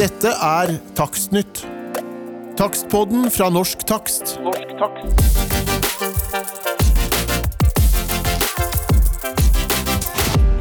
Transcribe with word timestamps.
Dette 0.00 0.28
er 0.28 0.78
Takstnytt. 0.96 1.66
Takstpodden 2.56 3.26
fra 3.30 3.50
Norsk 3.52 3.82
Takst. 3.84 4.38
Norsk 4.40 4.70
takst. 4.80 5.20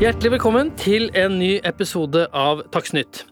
Hjertelig 0.03 0.31
velkommen 0.35 0.73
til 0.75 1.07
en 1.15 1.39
ny 1.39 1.53
episode 1.63 2.27
av 2.35 2.65
Takstnytt. 2.75 3.23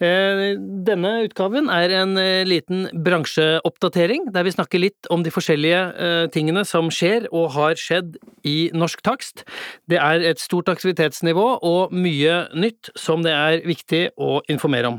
Eh, 0.00 0.56
Denne 0.86 1.10
utgaven 1.26 1.68
er 1.68 1.92
en 1.98 2.16
eh, 2.16 2.40
liten 2.48 2.86
bransjeoppdatering, 3.04 4.30
der 4.32 4.46
vi 4.46 4.54
snakker 4.54 4.80
litt 4.80 5.08
om 5.12 5.20
de 5.26 5.32
forskjellige 5.34 5.80
eh, 5.92 6.22
tingene 6.32 6.62
som 6.64 6.88
skjer 6.88 7.26
og 7.28 7.50
har 7.52 7.76
skjedd 7.76 8.16
i 8.48 8.70
norsk 8.72 9.02
takst. 9.04 9.44
Det 9.92 10.00
er 10.00 10.24
et 10.24 10.40
stort 10.40 10.72
aktivitetsnivå 10.72 11.44
og 11.68 11.92
mye 11.92 12.46
nytt 12.56 12.88
som 12.96 13.26
det 13.26 13.36
er 13.36 13.60
viktig 13.68 14.06
å 14.16 14.40
informere 14.48 14.94
om. 14.94 14.98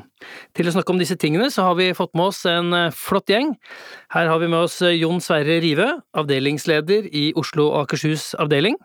Til 0.53 0.69
å 0.69 0.75
snakke 0.75 0.93
om 0.93 1.01
disse 1.01 1.17
tingene 1.17 1.49
så 1.49 1.65
har 1.71 1.81
vi 1.81 1.89
fått 1.97 2.13
med 2.13 2.29
oss 2.29 2.43
en 2.45 2.77
flott 2.93 3.33
gjeng. 3.33 3.55
Her 4.13 4.29
har 4.29 4.37
vi 4.37 4.51
med 4.53 4.67
oss 4.67 4.77
Jon 4.85 5.17
Sverre 5.23 5.57
Rive, 5.65 5.95
avdelingsleder 6.13 7.09
i 7.09 7.31
Oslo 7.41 7.71
og 7.71 7.87
Akershus 7.87 8.35
avdeling. 8.37 8.77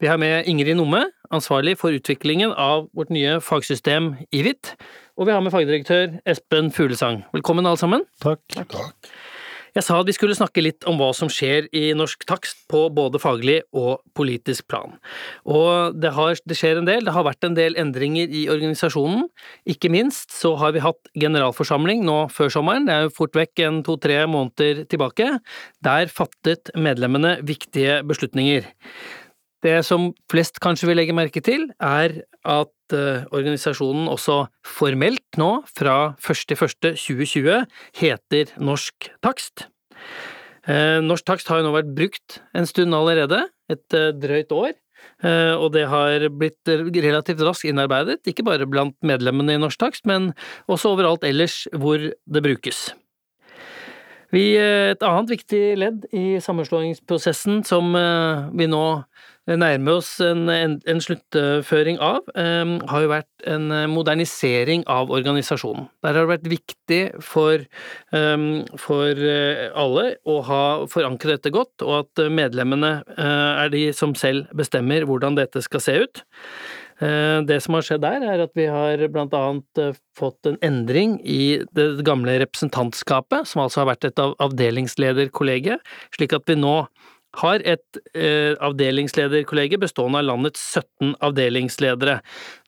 Vi 0.00 0.08
har 0.08 0.16
med 0.18 0.48
Ingrid 0.48 0.74
Nomme, 0.76 1.04
ansvarlig 1.30 1.76
for 1.78 1.94
utviklingen 1.94 2.50
av 2.50 2.88
vårt 2.96 3.12
nye 3.14 3.38
fagsystem 3.44 4.14
IVIT. 4.34 4.72
Og 5.14 5.28
vi 5.28 5.30
har 5.30 5.42
med 5.44 5.52
fagdirektør 5.54 6.16
Espen 6.26 6.72
Fuglesang. 6.74 7.20
Velkommen 7.30 7.66
alle 7.70 7.78
sammen. 7.78 8.02
Takk. 8.18 8.42
Jeg 9.74 9.86
sa 9.86 10.00
at 10.00 10.08
vi 10.08 10.14
skulle 10.14 10.34
snakke 10.34 10.62
litt 10.62 10.86
om 10.90 10.98
hva 10.98 11.12
som 11.14 11.30
skjer 11.30 11.68
i 11.74 11.84
norsk 11.94 12.26
takst 12.26 12.64
på 12.70 12.80
både 12.94 13.20
faglig 13.22 13.60
og 13.74 14.02
politisk 14.18 14.66
plan. 14.70 14.96
Og 15.46 15.94
det, 16.02 16.10
har, 16.18 16.34
det 16.50 16.58
skjer 16.58 16.80
en 16.80 16.90
del. 16.90 17.06
Det 17.06 17.14
har 17.14 17.26
vært 17.26 17.46
en 17.46 17.54
del 17.54 17.78
endringer 17.78 18.26
i 18.26 18.44
organisasjonen. 18.50 19.28
Ikke 19.70 19.90
minst 19.90 20.34
så 20.34 20.56
har 20.58 20.74
vi 20.74 20.82
hatt 20.82 21.10
generalforsamling 21.14 22.02
nå 22.06 22.20
før 22.34 22.50
sommeren, 22.54 22.90
det 22.90 22.94
er 22.94 23.06
jo 23.06 23.14
fort 23.14 23.38
vekk 23.38 23.66
en 23.68 23.82
to-tre 23.86 24.18
måneder 24.30 24.82
tilbake. 24.90 25.36
Der 25.86 26.10
fattet 26.10 26.74
medlemmene 26.74 27.36
viktige 27.46 28.02
beslutninger. 28.06 28.66
Det 29.64 29.78
som 29.86 30.10
flest 30.28 30.58
kanskje 30.62 30.90
vil 30.90 30.98
legge 31.00 31.14
merke 31.16 31.40
til, 31.42 31.70
er 31.80 32.18
at 32.44 32.73
eh, 32.94 33.26
organisasjonen 33.34 34.06
også 34.12 34.44
formelt 34.66 35.38
nå, 35.40 35.50
fra 35.76 36.14
1.1.2020, 36.22 37.66
heter 38.00 38.54
Norsk 38.62 39.10
Takst. 39.24 39.66
Eh, 40.70 41.00
Norsk 41.04 41.26
Takst 41.28 41.50
har 41.50 41.60
jo 41.60 41.68
nå 41.68 41.74
vært 41.74 41.92
brukt 41.96 42.40
en 42.56 42.68
stund 42.68 42.96
allerede, 42.96 43.44
et 43.72 43.96
eh, 43.96 44.12
drøyt 44.16 44.54
år. 44.54 44.74
Og 45.24 45.66
det 45.74 45.82
har 45.88 46.22
blitt 46.32 46.68
relativt 46.68 47.42
raskt 47.44 47.68
innarbeidet, 47.68 48.22
ikke 48.28 48.44
bare 48.44 48.66
blant 48.68 48.96
medlemmene 49.04 49.54
i 49.54 49.60
Norsk 49.60 49.78
Takst, 49.80 50.06
men 50.08 50.30
også 50.64 50.94
overalt 50.94 51.26
ellers 51.28 51.66
hvor 51.76 52.00
det 52.00 52.42
brukes. 52.44 52.86
Vi, 54.32 54.56
et 54.56 55.04
annet 55.04 55.34
viktig 55.36 55.62
ledd 55.80 56.06
i 56.16 56.40
sammenslåingsprosessen 56.44 57.62
som 57.68 57.92
vi 58.56 58.68
nå 58.68 58.84
nærmer 59.46 59.98
oss 59.98 60.14
en, 60.24 60.46
en, 60.48 60.78
en 60.88 61.00
sluttføring 61.04 61.98
av, 62.00 62.22
eh, 62.34 62.74
har 62.90 63.04
jo 63.04 63.10
vært 63.12 63.46
en 63.50 63.66
modernisering 63.92 64.86
av 64.90 65.12
organisasjonen. 65.12 65.88
Der 66.04 66.16
har 66.16 66.24
det 66.24 66.32
vært 66.32 66.52
viktig 66.54 67.00
for, 67.22 67.66
eh, 68.16 68.46
for 68.80 69.24
eh, 69.34 69.66
alle 69.76 70.06
å 70.24 70.38
ha 70.48 70.62
forankret 70.88 71.42
dette 71.42 71.52
godt, 71.54 71.84
og 71.84 72.04
at 72.04 72.24
medlemmene 72.32 73.02
eh, 73.18 73.64
er 73.66 73.74
de 73.74 73.84
som 73.92 74.14
selv 74.16 74.48
bestemmer 74.56 75.04
hvordan 75.04 75.36
dette 75.36 75.60
skal 75.64 75.80
se 75.84 75.98
ut. 76.06 76.24
Eh, 77.02 77.42
Det 77.42 77.60
som 77.62 77.74
har 77.74 77.82
skjedd 77.82 78.04
der, 78.04 78.22
er 78.22 78.42
at 78.44 78.52
vi 78.54 78.68
har 78.70 79.00
blant 79.10 79.34
annet 79.34 79.78
eh, 79.82 79.96
fått 80.16 80.46
en 80.46 80.56
endring 80.62 81.16
i 81.26 81.58
det 81.74 82.04
gamle 82.06 82.38
representantskapet, 82.38 83.48
som 83.50 83.64
altså 83.64 83.82
har 83.82 83.90
vært 83.90 84.06
et 84.06 84.18
av- 84.22 84.36
slik 86.14 86.32
at 86.32 86.46
vi 86.46 86.54
nå 86.54 86.86
har 87.42 87.64
et 87.64 88.02
eh, 88.14 88.54
avdelingslederkollege 88.62 89.80
bestående 89.82 90.22
av 90.22 90.28
landets 90.30 90.62
17 90.78 91.14
avdelingsledere. 91.24 92.20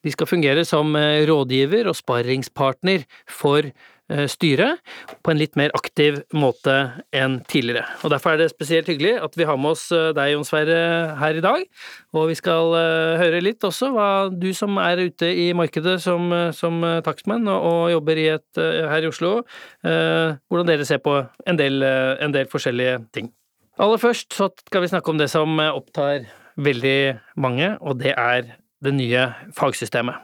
De 0.04 0.14
skal 0.14 0.30
fungere 0.30 0.64
som 0.66 0.96
eh, 0.98 1.24
rådgiver 1.28 1.90
og 1.90 1.98
sparringspartner 1.98 3.06
for 3.30 3.66
eh, 3.66 4.26
styret 4.30 4.82
på 5.22 5.32
en 5.32 5.40
litt 5.40 5.56
mer 5.58 5.74
aktiv 5.76 6.20
måte 6.36 6.74
enn 7.14 7.40
tidligere. 7.50 7.86
Og 8.04 8.12
Derfor 8.14 8.34
er 8.34 8.42
det 8.42 8.50
spesielt 8.52 8.90
hyggelig 8.90 9.16
at 9.22 9.38
vi 9.38 9.48
har 9.48 9.58
med 9.60 9.74
oss 9.74 9.86
eh, 9.94 10.12
deg, 10.16 10.32
Jon 10.34 10.46
Sverre, 10.48 10.80
her 11.20 11.38
i 11.38 11.44
dag. 11.44 11.64
Og 12.16 12.30
vi 12.30 12.38
skal 12.38 12.76
eh, 12.78 13.16
høre 13.22 13.42
litt 13.44 13.66
også 13.66 13.90
hva 13.94 14.10
du 14.32 14.52
som 14.56 14.78
er 14.82 15.06
ute 15.06 15.30
i 15.30 15.50
markedet 15.56 15.98
som, 16.04 16.30
eh, 16.34 16.52
som 16.56 16.82
takstmann 17.06 17.48
og, 17.50 17.66
og 17.66 17.94
jobber 17.96 18.20
i 18.20 18.28
et, 18.36 18.46
her 18.56 19.04
i 19.04 19.08
Oslo, 19.10 19.40
hvordan 19.82 20.68
dere 20.68 20.86
ser 20.86 21.00
på 21.02 21.14
en 21.46 21.58
del, 21.58 21.82
en 21.82 22.34
del 22.34 22.48
forskjellige 22.50 23.00
ting. 23.14 23.30
Aller 23.76 24.00
først 24.00 24.32
så 24.32 24.48
skal 24.64 24.84
vi 24.86 24.88
snakke 24.88 25.12
om 25.12 25.18
det 25.20 25.28
som 25.28 25.58
eh, 25.60 25.74
opptar 25.74 26.24
veldig 26.56 27.18
mange, 27.36 27.74
og 27.84 27.98
det 28.00 28.14
er 28.16 28.54
det 28.84 28.92
nye 28.96 29.26
fagsystemet. 29.56 30.16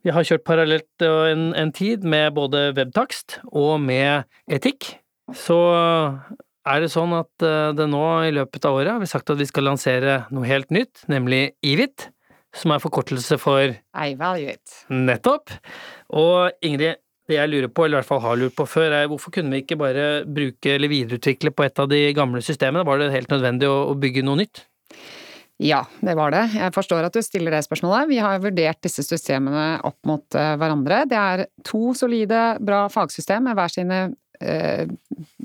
Vi 0.00 0.12
har 0.16 0.24
kjørt 0.24 0.46
parallelt 0.48 1.04
eh, 1.04 1.32
en, 1.34 1.50
en 1.52 1.72
tid 1.76 2.06
med 2.08 2.32
både 2.38 2.70
webtakst 2.78 3.40
og 3.52 3.82
med 3.84 4.24
etikk. 4.48 4.94
Så 5.36 5.58
er 5.60 6.80
det 6.80 6.88
sånn 6.94 7.12
at 7.18 7.44
eh, 7.44 7.74
det 7.76 7.90
nå 7.92 8.04
i 8.30 8.32
løpet 8.32 8.64
av 8.64 8.80
året 8.80 8.94
har 8.94 9.04
vi 9.04 9.10
sagt 9.12 9.28
at 9.32 9.40
vi 9.40 9.48
skal 9.50 9.68
lansere 9.68 10.22
noe 10.32 10.48
helt 10.48 10.72
nytt, 10.72 11.04
nemlig 11.12 11.50
IVIT, 11.60 12.08
som 12.56 12.72
er 12.72 12.82
forkortelse 12.82 13.36
for 13.38 13.76
I 13.76 14.16
value 14.18 14.56
it. 14.56 14.80
nettopp. 14.88 15.52
Og 16.16 16.64
Ingrid, 16.64 16.96
det 17.30 17.38
jeg 17.38 17.50
lurer 17.52 17.70
på, 17.72 17.86
eller 17.86 17.98
i 17.98 18.00
hvert 18.00 18.10
fall 18.10 18.22
har 18.24 18.40
lurt 18.40 18.56
på 18.58 18.66
før, 18.68 18.94
er 18.96 19.08
hvorfor 19.10 19.34
kunne 19.34 19.54
vi 19.54 19.62
ikke 19.64 19.78
bare 19.80 20.08
bruke 20.26 20.74
eller 20.74 20.92
videreutvikle 20.92 21.54
på 21.54 21.66
et 21.66 21.82
av 21.82 21.88
de 21.90 22.02
gamle 22.16 22.42
systemene? 22.44 22.86
Var 22.86 23.00
det 23.00 23.12
helt 23.14 23.32
nødvendig 23.32 23.70
å, 23.70 23.96
bygge 24.00 24.24
noe 24.26 24.42
nytt? 24.42 24.64
Ja, 25.60 25.82
det 26.00 26.14
var 26.16 26.32
det. 26.32 26.46
Jeg 26.56 26.72
forstår 26.72 27.04
at 27.04 27.16
du 27.16 27.20
stiller 27.24 27.52
det 27.52 27.66
spørsmålet. 27.66 28.08
Vi 28.08 28.20
har 28.22 28.40
vurdert 28.40 28.80
disse 28.86 29.04
systemene 29.04 29.74
opp 29.84 29.98
mot 30.08 30.38
eh, 30.38 30.54
hverandre. 30.56 31.02
Det 31.10 31.18
er 31.20 31.44
to 31.68 31.92
solide, 31.96 32.54
bra 32.64 32.86
fagsystem 32.92 33.44
med 33.44 33.58
hver 33.58 33.74
sine 33.74 33.98
eh, 34.40 34.88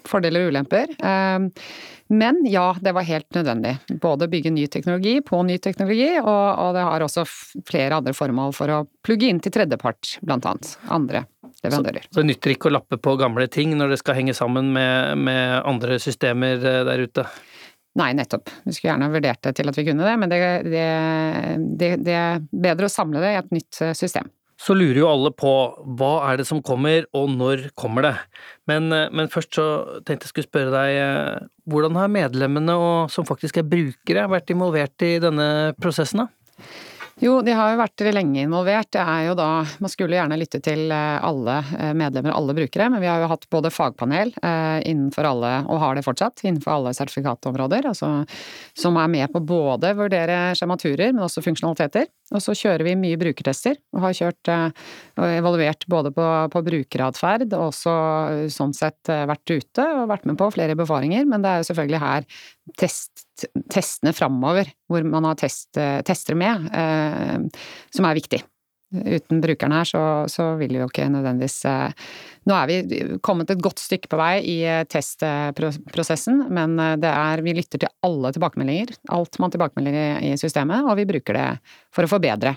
fordeler 0.07 0.45
og 0.45 0.55
ulemper. 0.55 0.95
Eh, 0.95 1.67
men 2.15 2.41
ja, 2.47 2.69
det 2.79 2.95
var 2.95 3.07
helt 3.07 3.27
nødvendig. 3.35 3.75
Både 4.01 4.29
bygge 4.31 4.53
ny 4.55 4.67
teknologi 4.71 5.17
på 5.25 5.41
ny 5.43 5.57
teknologi, 5.59 6.11
og, 6.21 6.45
og 6.63 6.75
det 6.77 6.87
har 6.87 7.03
også 7.03 7.25
flere 7.67 7.99
andre 7.99 8.15
formål 8.15 8.53
for 8.55 8.71
å 8.71 8.83
plugge 9.03 9.27
inn 9.27 9.43
til 9.43 9.55
tredjepart, 9.55 10.19
blant 10.23 10.45
annet. 10.47 10.77
Andre 10.93 11.25
leverandører. 11.65 12.07
Så 12.09 12.21
det 12.21 12.29
nytter 12.29 12.53
ikke 12.53 12.69
å 12.69 12.75
lappe 12.77 12.99
på 13.01 13.15
gamle 13.19 13.47
ting 13.51 13.75
når 13.77 13.93
det 13.93 13.99
skal 14.01 14.19
henge 14.19 14.35
sammen 14.37 14.71
med, 14.75 15.19
med 15.27 15.59
andre 15.65 15.99
systemer 16.01 16.61
eh, 16.61 16.81
der 16.87 17.05
ute. 17.05 17.25
Nei, 17.95 18.09
nettopp. 18.17 18.51
Vi 18.65 18.73
skulle 18.75 18.91
gjerne 18.91 19.11
vurdert 19.13 19.43
det 19.45 19.53
til 19.55 19.71
at 19.71 19.77
vi 19.79 19.85
kunne 19.87 20.07
det, 20.07 20.15
men 20.19 20.31
det, 20.31 20.39
det, 20.67 20.87
det, 21.79 21.91
det 22.03 22.17
er 22.19 22.41
bedre 22.51 22.89
å 22.89 22.91
samle 22.91 23.21
det 23.23 23.31
i 23.31 23.37
et 23.39 23.53
nytt 23.55 23.79
eh, 23.85 23.95
system. 23.97 24.31
Så 24.59 24.71
lurer 24.71 25.01
jo 25.01 25.09
alle 25.11 25.33
på 25.35 25.51
hva 25.99 26.13
er 26.29 26.39
det 26.39 26.45
som 26.47 26.61
kommer, 26.63 27.03
og 27.15 27.27
når 27.33 27.69
kommer 27.75 28.07
det? 28.07 28.13
Men, 28.71 28.89
eh, 28.95 29.07
men 29.15 29.31
først 29.31 29.55
så 29.59 29.67
tenkte 30.07 30.27
jeg 30.27 30.33
skulle 30.33 30.49
spørre 30.49 30.75
deg, 30.75 31.47
hvordan 31.71 31.99
har 31.99 32.11
medlemmene 32.11 32.75
og 32.79 33.13
som 33.13 33.27
faktisk 33.27 33.61
er 33.61 33.69
brukere 33.69 34.27
vært 34.31 34.51
involvert 34.55 35.07
i 35.07 35.15
denne 35.23 35.47
prosessen 35.79 36.25
da? 36.25 36.29
Jo, 37.23 37.37
de 37.45 37.53
har 37.55 37.71
jo 37.71 37.79
vært 37.79 38.03
lenge 38.11 38.41
involvert. 38.43 38.89
Det 38.91 38.99
er 38.99 39.29
jo 39.29 39.35
da 39.39 39.47
Man 39.79 39.91
skulle 39.91 40.17
gjerne 40.17 40.35
lytte 40.39 40.59
til 40.63 40.91
eh, 40.91 41.23
alle 41.23 41.61
medlemmer 41.95 42.15
medlemmer, 42.15 42.35
alle 42.35 42.53
brukere, 42.53 42.89
men 42.89 43.01
vi 43.01 43.09
har 43.09 43.21
jo 43.23 43.29
hatt 43.31 43.47
både 43.51 43.71
fagpanel 43.73 44.33
eh, 44.41 44.81
innenfor 44.89 45.27
alle, 45.29 45.51
og 45.71 45.79
har 45.81 45.95
det 45.95 46.05
fortsatt, 46.05 46.43
innenfor 46.45 46.75
alle 46.75 46.93
sertifikatområder, 46.95 47.87
altså 47.91 48.11
som 48.77 48.97
er 48.99 49.11
med 49.11 49.31
på 49.33 49.41
både 49.45 49.93
vurdere 49.97 50.53
skjematurer, 50.57 51.13
men 51.13 51.23
også 51.25 51.43
funksjonaliteter. 51.45 52.07
Og 52.33 52.41
så 52.41 52.55
kjører 52.57 52.81
vi 52.87 52.95
mye 52.97 53.19
brukertester, 53.21 53.77
og 53.93 54.01
har 54.07 54.15
kjørt 54.17 54.49
eh, 54.49 54.85
og 55.19 55.27
evaluert 55.29 55.85
både 55.91 56.11
på, 56.15 56.25
på 56.53 56.63
brukeratferd, 56.65 57.45
og 57.53 57.67
også 57.67 57.93
eh, 58.31 58.47
sånn 58.53 58.73
sett 58.77 59.13
eh, 59.13 59.27
vært 59.29 59.53
ute 59.53 59.85
og 59.99 60.09
vært 60.09 60.25
med 60.29 60.39
på 60.41 60.49
flere 60.55 60.77
befaringer, 60.79 61.27
men 61.29 61.45
det 61.45 61.51
er 61.51 61.61
jo 61.61 61.69
selvfølgelig 61.69 62.01
her 62.01 62.27
test, 62.81 63.27
testene 63.69 64.15
framover, 64.17 64.73
hvor 64.89 65.05
man 65.05 65.29
har 65.29 65.37
test, 65.37 65.69
tester 65.77 66.39
med, 66.39 66.65
eh, 66.73 67.65
som 67.93 68.09
er 68.09 68.17
viktig. 68.17 68.41
Uten 69.03 69.41
brukerne 69.43 69.81
her, 69.81 69.89
så, 69.89 70.03
så 70.31 70.51
vil 70.59 70.75
vi 70.75 70.81
jo 70.81 70.89
ikke 70.89 71.09
nødvendigvis 71.11 71.59
eh, 71.69 72.09
Nå 72.45 72.53
er 72.53 72.69
vi 72.69 72.99
kommet 73.25 73.49
et 73.49 73.61
godt 73.63 73.81
stykke 73.81 74.09
på 74.11 74.19
vei 74.19 74.33
i 74.45 74.57
eh, 74.69 74.83
testprosessen, 74.89 76.45
men 76.53 76.77
eh, 76.81 76.95
det 77.01 77.11
er, 77.11 77.43
vi 77.45 77.55
lytter 77.57 77.81
til 77.81 77.91
alle 78.05 78.31
tilbakemeldinger. 78.35 78.93
Alt 79.15 79.39
man 79.41 79.53
tilbakemelder 79.53 80.21
i, 80.21 80.35
systemet, 80.39 80.85
og 80.85 80.99
vi 80.99 81.07
bruker 81.09 81.39
det 81.39 81.49
for 81.95 82.05
å 82.05 82.11
forbedre. 82.11 82.55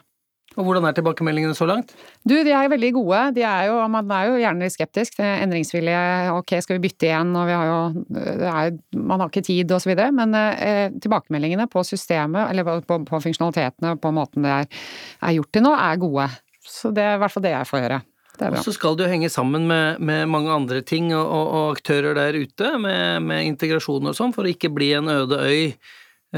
Og 0.59 0.67
hvordan 0.67 0.89
er 0.89 0.97
tilbakemeldingene 0.97 1.55
så 1.55 1.69
langt? 1.71 1.93
Du, 2.27 2.35
de 2.35 2.51
er 2.51 2.71
veldig 2.73 2.91
gode. 2.97 3.21
De 3.37 3.45
er 3.47 3.69
jo, 3.69 3.77
man 3.95 4.11
er 4.15 4.27
jo 4.27 4.41
gjerne 4.43 4.67
litt 4.67 4.75
skeptisk. 4.75 5.15
Det 5.21 5.27
er 5.27 5.45
Endringsvillige, 5.45 6.03
ok, 6.35 6.57
skal 6.65 6.79
vi 6.79 6.83
bytte 6.89 7.07
igjen, 7.07 7.31
og 7.39 7.47
vi 7.47 7.55
har 7.55 7.69
jo 7.69 7.79
det 8.19 8.51
er, 8.51 8.75
Man 8.99 9.23
har 9.23 9.31
ikke 9.31 9.45
tid, 9.47 9.71
videre. 9.87 10.11
Men 10.15 10.35
eh, 10.35 10.91
tilbakemeldingene 10.99 11.69
på 11.71 11.87
systemet, 11.87 12.51
eller 12.51 12.67
på, 12.67 12.79
på, 12.89 13.01
på 13.07 13.23
funksjonalitetene 13.29 13.95
på 14.03 14.15
måten 14.15 14.47
det 14.47 14.55
er, 14.57 14.85
er 15.23 15.39
gjort 15.39 15.53
til 15.55 15.67
nå, 15.69 15.75
er 15.79 16.03
gode. 16.03 16.29
Så 16.69 16.91
det 16.95 17.07
er 17.07 17.17
i 17.17 17.23
hvert 17.23 17.37
fall 17.37 17.47
det 17.47 17.55
jeg 17.55 17.71
får 17.71 17.87
høre. 17.87 18.01
Og 18.39 18.59
så 18.63 18.75
skal 18.75 18.95
det 18.95 19.07
jo 19.07 19.11
henge 19.11 19.31
sammen 19.33 19.65
med, 19.67 19.99
med 19.99 20.29
mange 20.31 20.53
andre 20.55 20.83
ting 20.87 21.11
og, 21.11 21.27
og 21.27 21.73
aktører 21.73 22.15
der 22.15 22.39
ute, 22.39 22.75
med, 22.79 23.25
med 23.27 23.49
integrasjon 23.49 24.11
og 24.11 24.15
sånn, 24.15 24.35
for 24.35 24.47
å 24.47 24.53
ikke 24.53 24.71
bli 24.75 24.93
en 24.99 25.11
øde 25.11 25.41
øy. 25.43 25.73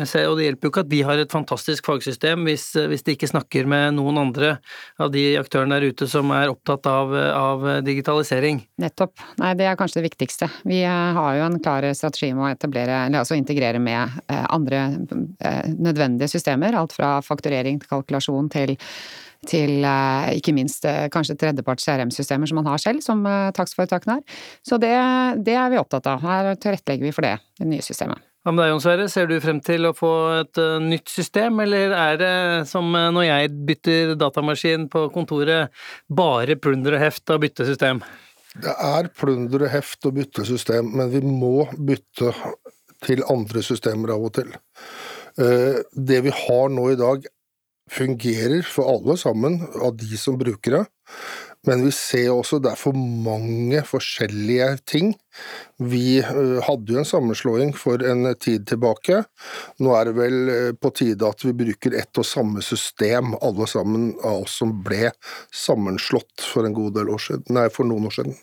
Ser- 0.06 0.28
Og 0.31 0.37
det 0.38 0.44
hjelper 0.46 0.69
jo 0.69 0.70
ikke 0.70 0.84
at 0.84 0.90
vi 0.92 1.00
har 1.02 1.19
et 1.19 1.32
fantastisk 1.32 1.88
fagsystem 1.88 2.44
hvis, 2.46 2.69
hvis 2.90 3.02
de 3.06 3.16
ikke 3.16 3.31
snakker 3.31 3.66
med 3.66 3.96
noen 3.96 4.20
andre 4.22 4.52
av 5.02 5.10
de 5.10 5.25
aktørene 5.40 5.81
der 5.81 5.90
ute 5.90 6.06
som 6.10 6.31
er 6.37 6.52
opptatt 6.52 6.87
av, 6.87 7.14
av 7.14 7.66
digitalisering. 7.87 8.62
Nettopp. 8.81 9.19
Nei, 9.42 9.54
det 9.58 9.66
er 9.66 9.78
kanskje 9.81 9.98
det 9.98 10.10
viktigste. 10.12 10.50
Vi 10.69 10.82
eh, 10.84 11.16
har 11.19 11.40
jo 11.40 11.48
en 11.48 11.58
klar 11.62 11.88
strategi 11.96 12.31
med 12.37 12.46
å 12.46 12.52
etablere, 12.52 13.00
eller 13.08 13.25
altså 13.25 13.38
integrere 13.38 13.82
med 13.82 14.20
eh, 14.31 14.46
andre 14.54 14.84
eh, 15.42 15.66
nødvendige 15.75 16.31
systemer. 16.37 16.78
Alt 16.78 16.94
fra 16.94 17.16
fakturering 17.26 17.82
til 17.82 17.90
kalkulasjon 17.90 18.52
til 18.54 18.78
til 19.48 19.84
eh, 19.88 20.31
ikke 20.37 20.54
minst 20.56 20.84
eh, 20.88 21.06
kanskje 21.12 21.38
tredjeparts 21.40 21.87
CRM-systemer 21.88 22.50
som 22.50 22.60
man 22.60 22.69
har 22.69 22.82
selv, 22.82 23.00
som 23.04 23.25
eh, 23.26 23.50
takstforetakene 23.56 24.19
har. 24.19 24.40
Så 24.66 24.76
det, 24.82 24.92
det 25.46 25.56
er 25.56 25.70
vi 25.72 25.81
opptatt 25.81 26.10
av. 26.10 26.25
Her 26.25 26.52
tilrettelegger 26.60 27.08
vi 27.08 27.14
for 27.16 27.26
det, 27.26 27.38
det 27.60 27.70
nye 27.70 27.84
systemet. 27.84 28.20
Hva 28.40 28.54
med 28.54 28.62
deg, 28.62 28.70
Jon 28.70 28.81
Sverre, 28.81 29.06
ser 29.12 29.26
du 29.28 29.34
frem 29.44 29.58
til 29.60 29.84
å 29.84 29.92
få 29.92 30.10
et 30.38 30.58
eh, 30.62 30.78
nytt 30.81 31.10
system, 31.12 31.58
eller 31.60 31.92
er 31.92 32.14
det 32.16 32.37
som 32.70 32.87
eh, 32.96 33.10
når 33.12 33.26
jeg 33.26 33.50
bytter 33.69 34.12
datamaskin 34.16 34.87
på 34.88 35.02
kontoret, 35.12 35.69
bare 36.08 36.56
plunder 36.56 36.96
og 36.96 37.02
heft 37.04 37.34
og 37.34 37.42
bytte 37.42 37.66
system? 37.69 38.00
Det 38.56 38.72
er 38.72 39.10
plunder 39.12 39.66
og 39.66 39.72
heft 39.75 40.08
og 40.08 40.16
bytte 40.16 40.46
system, 40.48 40.88
men 40.96 41.12
vi 41.12 41.20
må 41.20 41.66
bytte 41.76 42.32
til 43.04 43.20
andre 43.28 43.60
systemer 43.64 44.14
av 44.16 44.25
og 44.31 44.32
til. 44.40 44.56
Eh, 45.37 45.84
Det 45.92 46.25
vi 46.25 46.32
har 46.32 46.72
nå 46.72 46.87
i 46.94 46.98
dag 47.00 47.28
fungerer 47.92 48.64
for 48.64 48.88
alle 48.88 49.19
sammen 49.20 49.60
av 49.82 49.98
de 50.00 50.16
som 50.16 50.40
bruker 50.40 50.78
det, 50.78 50.84
men 51.68 51.82
vi 51.84 51.90
ser 51.92 52.30
også 52.32 52.58
det 52.62 52.72
er 52.72 52.80
for 52.80 52.96
mange 52.96 53.82
forskjellige 53.84 54.68
ting. 54.88 55.12
Vi 55.76 56.20
eh, 56.22 56.56
hadde 56.64 56.94
jo 56.94 57.00
en 57.02 57.08
sammenslåing 57.08 57.74
for 57.76 58.00
en 58.06 58.30
tid 58.40 58.64
tilbake. 58.70 59.20
Nå 59.84 59.92
er 59.96 60.08
det 60.08 60.14
vel 60.16 60.38
eh, 60.54 60.70
på 60.72 60.92
tide 60.96 61.28
at 61.28 61.44
vi 61.44 61.52
bruker 61.56 61.98
ett 62.00 62.20
og 62.20 62.28
samme 62.28 62.64
system, 62.64 63.34
alle 63.44 63.68
sammen 63.68 64.14
av 64.24 64.46
oss 64.46 64.56
som 64.62 64.72
ble 64.86 65.12
sammenslått 65.52 66.48
for 66.48 66.64
siden, 66.64 67.44
nei, 67.52 67.68
for 67.68 67.88
noen 67.88 68.08
år 68.08 68.16
siden. 68.22 68.40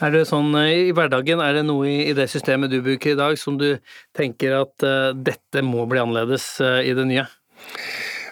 Er 0.00 0.14
det 0.16 0.26
sånn 0.26 0.50
eh, 0.58 0.90
i 0.90 0.94
hverdagen, 0.96 1.42
er 1.44 1.60
det 1.60 1.66
noe 1.70 1.86
i, 1.86 2.12
det 2.18 2.26
systemet 2.32 2.74
du 2.74 2.80
bruker 2.82 3.14
i 3.14 3.20
dag 3.20 3.38
som 3.38 3.60
du 3.62 3.76
tenker 4.16 4.58
at 4.58 4.90
dette 5.14 5.62
må 5.62 5.86
bli 5.86 6.02
annerledes 6.02 6.56
i 6.82 6.96
det 6.98 7.06
nye? 7.06 7.28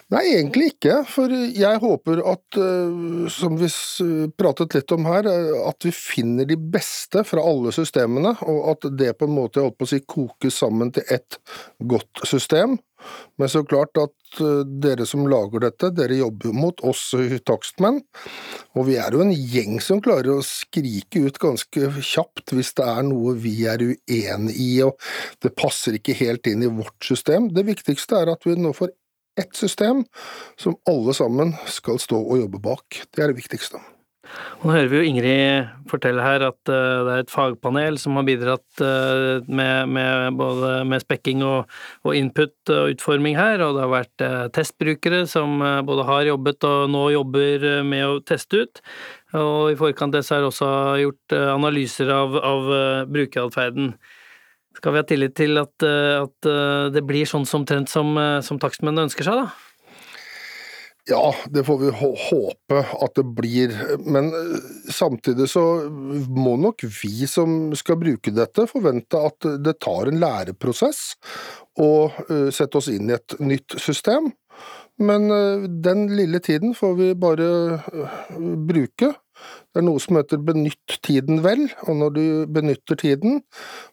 Nei, 0.09 0.23
egentlig 0.39 0.71
ikke. 0.71 1.03
For 1.05 1.29
jeg 1.29 1.81
håper 1.83 2.23
at, 2.31 2.57
eh, 2.57 3.27
som 3.29 3.57
vi 3.59 3.69
pratet 4.41 4.73
litt 4.73 4.91
om 4.95 5.05
her, 5.05 5.27
eh, 5.29 5.51
at 5.69 5.85
vi 5.85 5.91
finner 5.93 6.49
de 6.49 6.57
beste 6.57 7.21
fra 7.23 7.43
alle 7.45 7.69
systemene, 7.75 8.33
og 8.41 8.59
at 8.73 8.89
det 8.97 9.13
på 9.19 9.29
en 9.29 9.35
måte, 9.37 9.59
jeg 9.59 9.69
holdt 9.69 9.77
på 9.77 9.85
å 9.85 9.91
si, 9.93 9.99
kokes 10.01 10.61
sammen 10.65 10.91
til 10.91 11.03
ett 11.13 11.37
godt 11.85 12.25
system. 12.25 12.79
Men 13.37 13.47
så 13.47 13.61
klart 13.63 13.95
at 14.01 14.41
eh, 14.41 14.65
dere 14.81 15.05
som 15.05 15.29
lager 15.29 15.61
dette, 15.67 15.91
dere 15.95 16.17
jobber 16.17 16.49
jo 16.49 16.57
mot 16.57 16.81
oss 16.89 17.13
takstmenn, 17.45 18.01
og 18.75 18.89
vi 18.89 18.97
er 18.99 19.13
jo 19.13 19.21
en 19.23 19.31
gjeng 19.31 19.77
som 19.79 20.01
klarer 20.01 20.33
å 20.33 20.45
skrike 20.45 21.21
ut 21.29 21.39
ganske 21.39 21.93
kjapt 22.01 22.51
hvis 22.57 22.73
det 22.81 22.89
er 22.91 23.05
noe 23.07 23.37
vi 23.39 23.53
er 23.69 23.85
uenig 23.85 24.57
i, 24.57 24.71
og 24.83 24.97
det 25.45 25.53
passer 25.55 25.95
ikke 26.01 26.17
helt 26.17 26.49
inn 26.49 26.65
i 26.65 26.73
vårt 26.81 26.97
system. 27.05 27.53
Det 27.53 27.63
viktigste 27.69 28.19
er 28.19 28.33
at 28.33 28.43
vi 28.49 28.57
nå 28.59 28.73
får 28.75 28.91
ett 29.39 29.55
system 29.55 30.03
som 30.59 30.75
alle 30.89 31.15
sammen 31.17 31.55
skal 31.69 32.01
stå 32.01 32.19
og 32.19 32.43
jobbe 32.43 32.61
bak. 32.63 33.01
Det 33.09 33.23
er 33.23 33.33
det 33.33 33.39
viktigste. 33.39 33.81
Nå 34.59 34.73
hører 34.73 34.89
vi 34.91 34.99
jo 34.99 35.07
Ingrid 35.07 35.69
fortelle 35.89 36.23
her 36.23 36.43
at 36.49 36.69
eh, 36.69 36.99
det 37.07 37.13
er 37.13 37.23
et 37.23 37.31
fagpanel 37.31 37.97
som 38.01 38.17
har 38.19 38.27
bidratt 38.27 38.83
eh, 38.83 39.39
med, 39.47 39.89
med 39.95 40.37
både 40.39 40.73
med 40.89 41.03
spekking 41.03 41.41
og, 41.47 41.71
og 42.05 42.17
input 42.17 42.73
og 42.75 42.93
utforming 42.93 43.39
her, 43.39 43.63
og 43.65 43.77
det 43.77 43.85
har 43.85 43.93
vært 43.93 44.25
eh, 44.25 44.43
testbrukere 44.55 45.23
som 45.31 45.57
både 45.87 46.05
har 46.09 46.27
jobbet 46.29 46.67
og 46.69 46.93
nå 46.93 47.07
jobber 47.15 47.67
med 47.87 48.05
å 48.05 48.21
teste 48.21 48.65
ut. 48.65 48.83
Og 49.39 49.73
i 49.73 49.79
forkant 49.79 50.13
av 50.13 50.19
det 50.19 50.27
så 50.27 50.37
er 50.37 50.43
det 50.43 50.51
også 50.51 50.71
gjort 51.03 51.35
analyser 51.39 52.11
av, 52.13 52.37
av 52.43 52.71
brukeratferden. 53.09 53.93
Skal 54.77 54.93
vi 54.93 55.01
ha 55.01 55.07
tillit 55.07 55.35
til 55.37 55.59
at, 55.59 55.73
eh, 55.85 56.19
at 56.21 56.47
eh, 56.47 56.91
det 56.93 57.03
blir 57.07 57.27
sånn 57.27 57.47
som 57.49 57.65
trent 57.67 57.89
som, 57.91 58.13
eh, 58.17 58.39
som 58.45 58.61
takstmennene 58.61 59.09
ønsker 59.09 59.27
seg, 59.27 59.41
da? 59.41 59.49
Ja, 61.09 61.31
det 61.49 61.63
får 61.65 61.79
vi 61.81 61.89
håpe 61.97 62.81
at 63.01 63.15
det 63.17 63.23
blir, 63.33 63.71
men 64.05 64.27
samtidig 64.93 65.47
så 65.49 65.63
må 65.89 66.53
nok 66.61 66.83
vi 66.99 67.25
som 67.25 67.71
skal 67.73 67.97
bruke 67.97 68.29
dette 68.35 68.67
forvente 68.69 69.17
at 69.17 69.47
det 69.65 69.79
tar 69.81 70.11
en 70.11 70.19
læreprosess 70.21 70.99
å 71.81 71.89
sette 72.53 72.77
oss 72.77 72.91
inn 72.93 73.09
i 73.09 73.15
et 73.17 73.39
nytt 73.41 73.73
system. 73.81 74.29
Men 74.99 75.31
eh, 75.31 75.69
den 75.83 76.07
lille 76.15 76.39
tiden 76.43 76.75
får 76.75 76.95
vi 76.99 77.09
bare 77.15 77.49
eh, 77.79 78.37
bruke. 78.67 79.13
Det 79.71 79.79
er 79.79 79.85
noe 79.85 80.01
som 80.03 80.17
heter 80.19 80.41
benytt 80.43 80.97
tiden 81.05 81.39
vel, 81.45 81.61
og 81.87 81.95
når 82.01 82.09
du 82.15 82.23
benytter 82.51 82.97
tiden, 82.99 83.39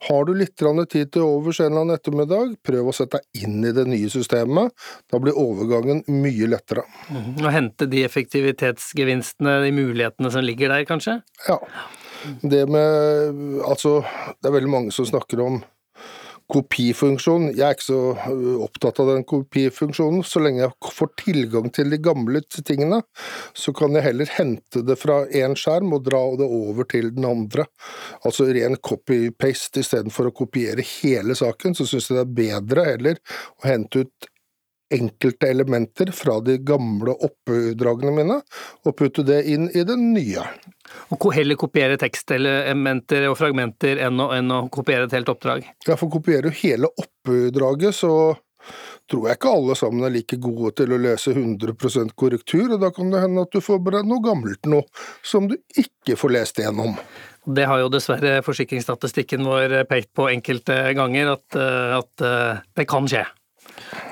har 0.08 0.24
du 0.26 0.32
litt 0.34 0.56
tid 0.58 1.12
til 1.14 1.22
overs 1.22 1.60
en 1.60 1.68
eller 1.68 1.84
annen 1.84 1.98
ettermiddag, 2.00 2.56
prøv 2.66 2.90
å 2.90 2.94
sette 2.96 3.20
deg 3.20 3.44
inn 3.44 3.60
i 3.62 3.70
det 3.76 3.84
nye 3.86 4.10
systemet. 4.10 4.74
Da 5.12 5.20
blir 5.22 5.38
overgangen 5.38 6.02
mye 6.10 6.50
lettere. 6.50 6.82
Og 7.12 7.46
hente 7.54 7.86
de 7.92 8.02
effektivitetsgevinstene, 8.08 9.60
de 9.68 9.70
mulighetene 9.76 10.32
som 10.34 10.42
ligger 10.42 10.74
der, 10.74 10.88
kanskje? 10.88 11.20
Ja. 11.46 11.60
Det 12.42 12.64
med 12.66 13.60
Altså, 13.62 14.00
det 14.40 14.48
er 14.48 14.56
veldig 14.56 14.70
mange 14.72 14.94
som 14.94 15.06
snakker 15.06 15.44
om 15.44 15.60
kopifunksjon. 16.52 17.48
Jeg 17.56 17.64
er 17.66 17.76
ikke 17.76 17.86
så 17.86 18.00
opptatt 18.64 19.00
av 19.02 19.10
den 19.10 19.24
kopifunksjonen. 19.28 20.22
Så 20.26 20.42
lenge 20.42 20.62
jeg 20.64 20.92
får 20.98 21.10
tilgang 21.22 21.70
til 21.74 21.90
de 21.92 22.00
gamle 22.02 22.42
tingene, 22.56 23.02
så 23.56 23.74
kan 23.76 23.96
jeg 23.96 24.06
heller 24.06 24.30
hente 24.36 24.84
det 24.86 24.98
fra 25.00 25.22
én 25.26 25.56
skjerm 25.58 25.96
og 25.96 26.06
dra 26.06 26.22
det 26.38 26.46
over 26.46 26.88
til 26.90 27.10
den 27.16 27.26
andre. 27.28 27.66
Altså 28.22 28.48
ren 28.52 28.78
copy-paste 28.78 29.82
istedenfor 29.82 30.30
å 30.30 30.36
kopiere 30.36 30.84
hele 30.86 31.36
saken, 31.38 31.76
så 31.76 31.88
syns 31.88 32.10
jeg 32.10 32.20
det 32.20 32.24
er 32.24 32.38
bedre 32.40 32.88
heller 32.92 33.20
å 33.60 33.68
hente 33.68 34.06
ut 34.06 34.32
enkelte 34.92 35.48
elementer 35.50 36.12
fra 36.14 36.38
de 36.44 36.58
gamle 36.62 37.14
oppdragene 37.26 38.14
mine, 38.14 38.40
og 38.86 38.96
putte 38.96 39.24
det 39.26 39.42
inn 39.50 39.68
i 39.74 39.84
det 39.86 39.98
nye. 40.00 40.44
Og 41.14 41.28
heller 41.34 41.58
kopiere 41.58 41.98
tekstelementer 42.00 43.26
og 43.30 43.38
fragmenter 43.40 44.00
enn 44.06 44.22
å, 44.22 44.30
enn 44.36 44.52
å 44.54 44.64
kopiere 44.72 45.08
et 45.08 45.16
helt 45.16 45.30
oppdrag. 45.32 45.66
Ja, 45.88 45.98
for 45.98 46.10
kopierer 46.12 46.48
du 46.48 46.60
hele 46.62 46.90
oppdraget, 46.94 47.98
så 47.98 48.12
tror 49.10 49.28
jeg 49.28 49.38
ikke 49.38 49.52
alle 49.54 49.76
sammen 49.78 50.06
er 50.06 50.14
like 50.14 50.38
gode 50.42 50.72
til 50.80 50.94
å 50.94 50.98
lese 50.98 51.34
100 51.34 52.14
korrektur, 52.18 52.74
og 52.74 52.82
da 52.82 52.90
kan 52.94 53.12
det 53.12 53.22
hende 53.22 53.46
at 53.46 53.54
du 53.54 53.62
får 53.62 53.80
bare 53.86 54.02
noe 54.06 54.22
gammelt 54.24 54.66
noe 54.70 54.86
som 55.26 55.46
du 55.50 55.56
ikke 55.78 56.18
får 56.18 56.34
lest 56.34 56.62
igjennom. 56.62 56.96
Det 57.46 57.66
har 57.70 57.78
jo 57.78 57.90
dessverre 57.92 58.40
forsikringsstatistikken 58.42 59.46
vår 59.46 59.84
pekt 59.86 60.10
på 60.18 60.26
enkelte 60.32 60.80
ganger, 60.98 61.36
at, 61.36 61.58
eh, 61.58 61.92
at 62.00 62.26
eh, 62.26 62.62
det 62.74 62.88
kan 62.90 63.06
skje. 63.10 63.22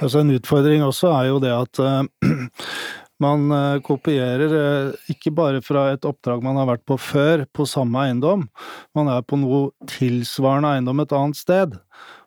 Altså 0.00 0.22
En 0.22 0.34
utfordring 0.34 0.84
også 0.84 1.10
er 1.14 1.30
jo 1.30 1.40
det 1.42 1.52
at 1.54 1.80
eh, 1.82 2.32
man 3.24 3.46
eh, 3.54 3.78
kopierer 3.84 4.56
eh, 4.58 5.12
ikke 5.14 5.32
bare 5.34 5.62
fra 5.64 5.88
et 5.94 6.06
oppdrag 6.08 6.44
man 6.44 6.58
har 6.60 6.68
vært 6.72 6.84
på 6.88 6.98
før, 7.00 7.46
på 7.54 7.66
samme 7.68 8.06
eiendom, 8.06 8.48
man 8.96 9.10
er 9.12 9.24
på 9.26 9.38
noe 9.40 9.70
tilsvarende 9.90 10.74
eiendom 10.74 11.02
et 11.04 11.16
annet 11.16 11.40
sted, 11.40 11.78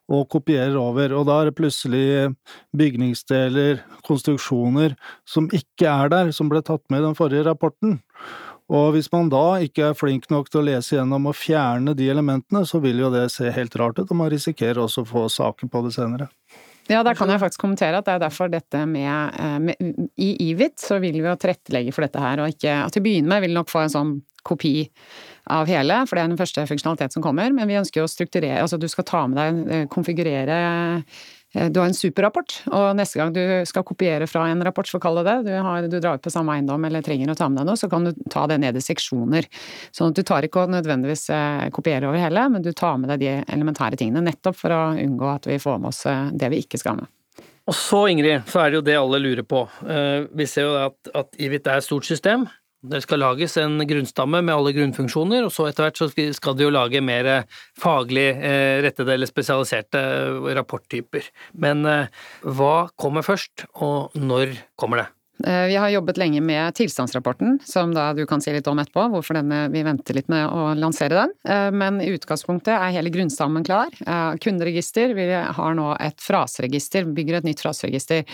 og 0.07 0.27
kopierer 0.31 0.77
over. 0.79 1.11
Og 1.19 1.27
da 1.27 1.41
er 1.41 1.49
det 1.49 1.57
plutselig 1.57 2.07
bygningsdeler, 2.77 3.81
konstruksjoner, 4.07 4.95
som 5.27 5.49
ikke 5.51 5.89
er 5.91 6.13
der, 6.13 6.31
som 6.35 6.51
ble 6.51 6.63
tatt 6.63 6.85
med 6.91 7.03
i 7.03 7.07
den 7.09 7.17
forrige 7.17 7.43
rapporten. 7.49 7.97
Og 8.67 8.91
hvis 8.95 9.07
man 9.13 9.29
da 9.31 9.61
ikke 9.63 9.89
er 9.89 9.95
flink 9.95 10.25
nok 10.31 10.49
til 10.51 10.59
å 10.59 10.67
lese 10.67 10.97
gjennom 10.97 11.29
og 11.29 11.37
fjerne 11.39 11.93
de 11.95 12.09
elementene, 12.11 12.65
så 12.67 12.81
vil 12.83 12.99
jo 12.99 13.11
det 13.13 13.29
se 13.31 13.51
helt 13.55 13.77
rart 13.79 14.01
ut, 14.01 14.09
og 14.09 14.19
man 14.19 14.31
risikerer 14.33 14.81
også 14.83 15.05
å 15.05 15.07
få 15.07 15.23
saker 15.31 15.71
på 15.71 15.85
det 15.85 15.93
senere. 15.95 16.27
Ja, 16.87 17.01
der 17.03 17.17
kan 17.19 17.29
jeg 17.29 17.41
faktisk 17.41 17.61
kommentere 17.61 17.99
at 17.99 18.07
det 18.07 18.13
er 18.15 18.23
derfor 18.23 18.51
dette 18.51 18.85
med, 18.87 19.35
eh, 19.39 19.57
med 19.59 20.09
I 20.15 20.29
IVIT 20.51 20.79
så 20.79 21.01
vil 21.03 21.19
vi 21.19 21.27
jo 21.27 21.35
tilrettelegge 21.35 21.93
for 21.95 22.07
dette 22.07 22.21
her, 22.23 22.39
og 22.39 22.53
ikke 22.53 22.73
At 22.85 22.95
til 22.95 23.03
å 23.03 23.07
begynne 23.07 23.27
med 23.27 23.43
vil 23.43 23.51
vi 23.51 23.59
nok 23.59 23.71
få 23.71 23.83
en 23.83 23.93
sånn 23.93 24.13
kopi 24.47 24.87
av 25.51 25.67
hele, 25.67 25.99
for 26.07 26.15
det 26.15 26.23
er 26.23 26.31
den 26.31 26.39
første 26.39 26.63
funksjonalitet 26.69 27.15
som 27.15 27.23
kommer, 27.23 27.51
men 27.51 27.67
vi 27.67 27.75
ønsker 27.79 28.03
å 28.03 28.07
strukturere 28.11 28.61
Altså 28.63 28.79
du 28.79 28.87
skal 28.87 29.03
ta 29.07 29.25
med 29.27 29.37
deg, 29.39 29.73
eh, 29.73 29.87
konfigurere 29.91 31.03
du 31.71 31.79
har 31.79 31.89
en 31.89 31.95
superrapport, 31.97 32.53
og 32.69 32.85
neste 32.97 33.19
gang 33.19 33.33
du 33.35 33.41
skal 33.69 33.85
kopiere 33.87 34.27
fra 34.29 34.45
en 34.51 34.61
rapport, 34.65 34.87
for 34.89 34.99
å 34.99 35.03
kalle 35.03 35.23
det 35.27 35.35
du, 35.47 35.51
har, 35.53 35.87
du 35.89 35.97
drar 35.99 36.19
ut 36.19 36.25
på 36.25 36.33
samme 36.33 36.55
eiendom 36.55 36.85
eller 36.87 37.05
trenger 37.05 37.33
å 37.33 37.37
ta 37.37 37.49
med 37.49 37.61
deg 37.61 37.69
noe, 37.71 37.79
så 37.79 37.89
kan 37.91 38.07
du 38.07 38.13
ta 38.33 38.45
det 38.51 38.59
ned 38.63 38.77
i 38.77 38.83
seksjoner. 38.83 39.49
Sånn 39.95 40.13
at 40.13 40.19
du 40.19 40.23
tar 40.27 40.47
ikke 40.47 40.65
å 40.65 40.71
nødvendigvis 40.71 41.27
eh, 41.33 41.67
kopiere 41.75 42.09
over 42.09 42.21
hele, 42.21 42.47
men 42.53 42.65
du 42.65 42.71
tar 42.77 42.99
med 43.01 43.13
deg 43.13 43.23
de 43.23 43.33
elementære 43.57 43.99
tingene, 43.99 44.25
nettopp 44.29 44.59
for 44.59 44.75
å 44.75 44.81
unngå 44.95 45.31
at 45.33 45.49
vi 45.49 45.59
får 45.61 45.81
med 45.81 45.91
oss 45.91 46.05
eh, 46.09 46.29
det 46.37 46.51
vi 46.53 46.61
ikke 46.65 46.81
skal 46.81 47.01
med. 47.01 47.11
Og 47.67 47.75
så, 47.75 48.05
Ingrid, 48.07 48.45
så 48.47 48.61
er 48.63 48.71
det 48.71 48.79
jo 48.79 48.85
det 48.87 48.95
alle 48.95 49.19
lurer 49.19 49.43
på. 49.43 49.65
Eh, 49.83 50.29
Vi 50.39 50.47
ser 50.47 50.69
jo 50.69 50.77
at, 50.85 51.11
at 51.17 51.35
IVIT 51.35 51.67
er 51.67 51.81
et 51.81 51.87
stort 51.87 52.07
system. 52.07 52.47
Det 52.85 53.01
skal 53.01 53.23
lages 53.23 53.55
en 53.57 53.81
grunnstamme 53.89 54.43
med 54.45 54.53
alle 54.53 54.71
grunnfunksjoner, 54.75 55.47
og 55.47 55.53
så 55.53 55.65
etter 55.65 55.87
hvert 55.87 56.35
skal 56.37 56.57
de 56.57 56.67
jo 56.67 56.73
lage 56.73 57.01
mer 57.01 57.47
faglig 57.79 58.27
eh, 58.37 58.77
rettede 58.85 59.15
eller 59.15 59.29
spesialiserte 59.29 60.03
rapporttyper. 60.59 61.25
Men 61.57 61.85
eh, 61.89 62.13
hva 62.45 62.87
kommer 62.93 63.25
først, 63.25 63.65
og 63.81 64.13
når 64.13 64.53
kommer 64.77 65.01
det? 65.01 65.09
Eh, 65.43 65.65
vi 65.65 65.75
har 65.75 65.89
jobbet 65.89 66.17
lenge 66.17 66.41
med 66.41 66.75
tilstandsrapporten, 66.75 67.59
som 67.65 67.93
da 67.93 68.13
du 68.13 68.25
kan 68.25 68.41
si 68.41 68.53
litt 68.53 68.67
om 68.67 68.79
etterpå, 68.81 69.05
hvorfor 69.13 69.37
denne, 69.37 69.67
vi 69.69 69.83
venter 69.85 70.17
litt 70.17 70.29
med 70.33 70.47
å 70.49 70.71
lansere 70.77 71.13
den. 71.13 71.33
Eh, 71.47 71.69
men 71.71 71.99
i 72.01 72.09
utgangspunktet 72.15 72.73
er 72.73 72.95
hele 72.95 73.11
grunnstammen 73.13 73.65
klar. 73.67 73.93
Eh, 74.01 74.37
kunderegister, 74.41 75.13
vi 75.13 75.27
har 75.33 75.77
nå 75.77 75.91
et 76.01 76.23
fraseregister, 76.23 77.05
bygger 77.13 77.39
et 77.39 77.49
nytt 77.51 77.61
fraseregister 77.61 78.25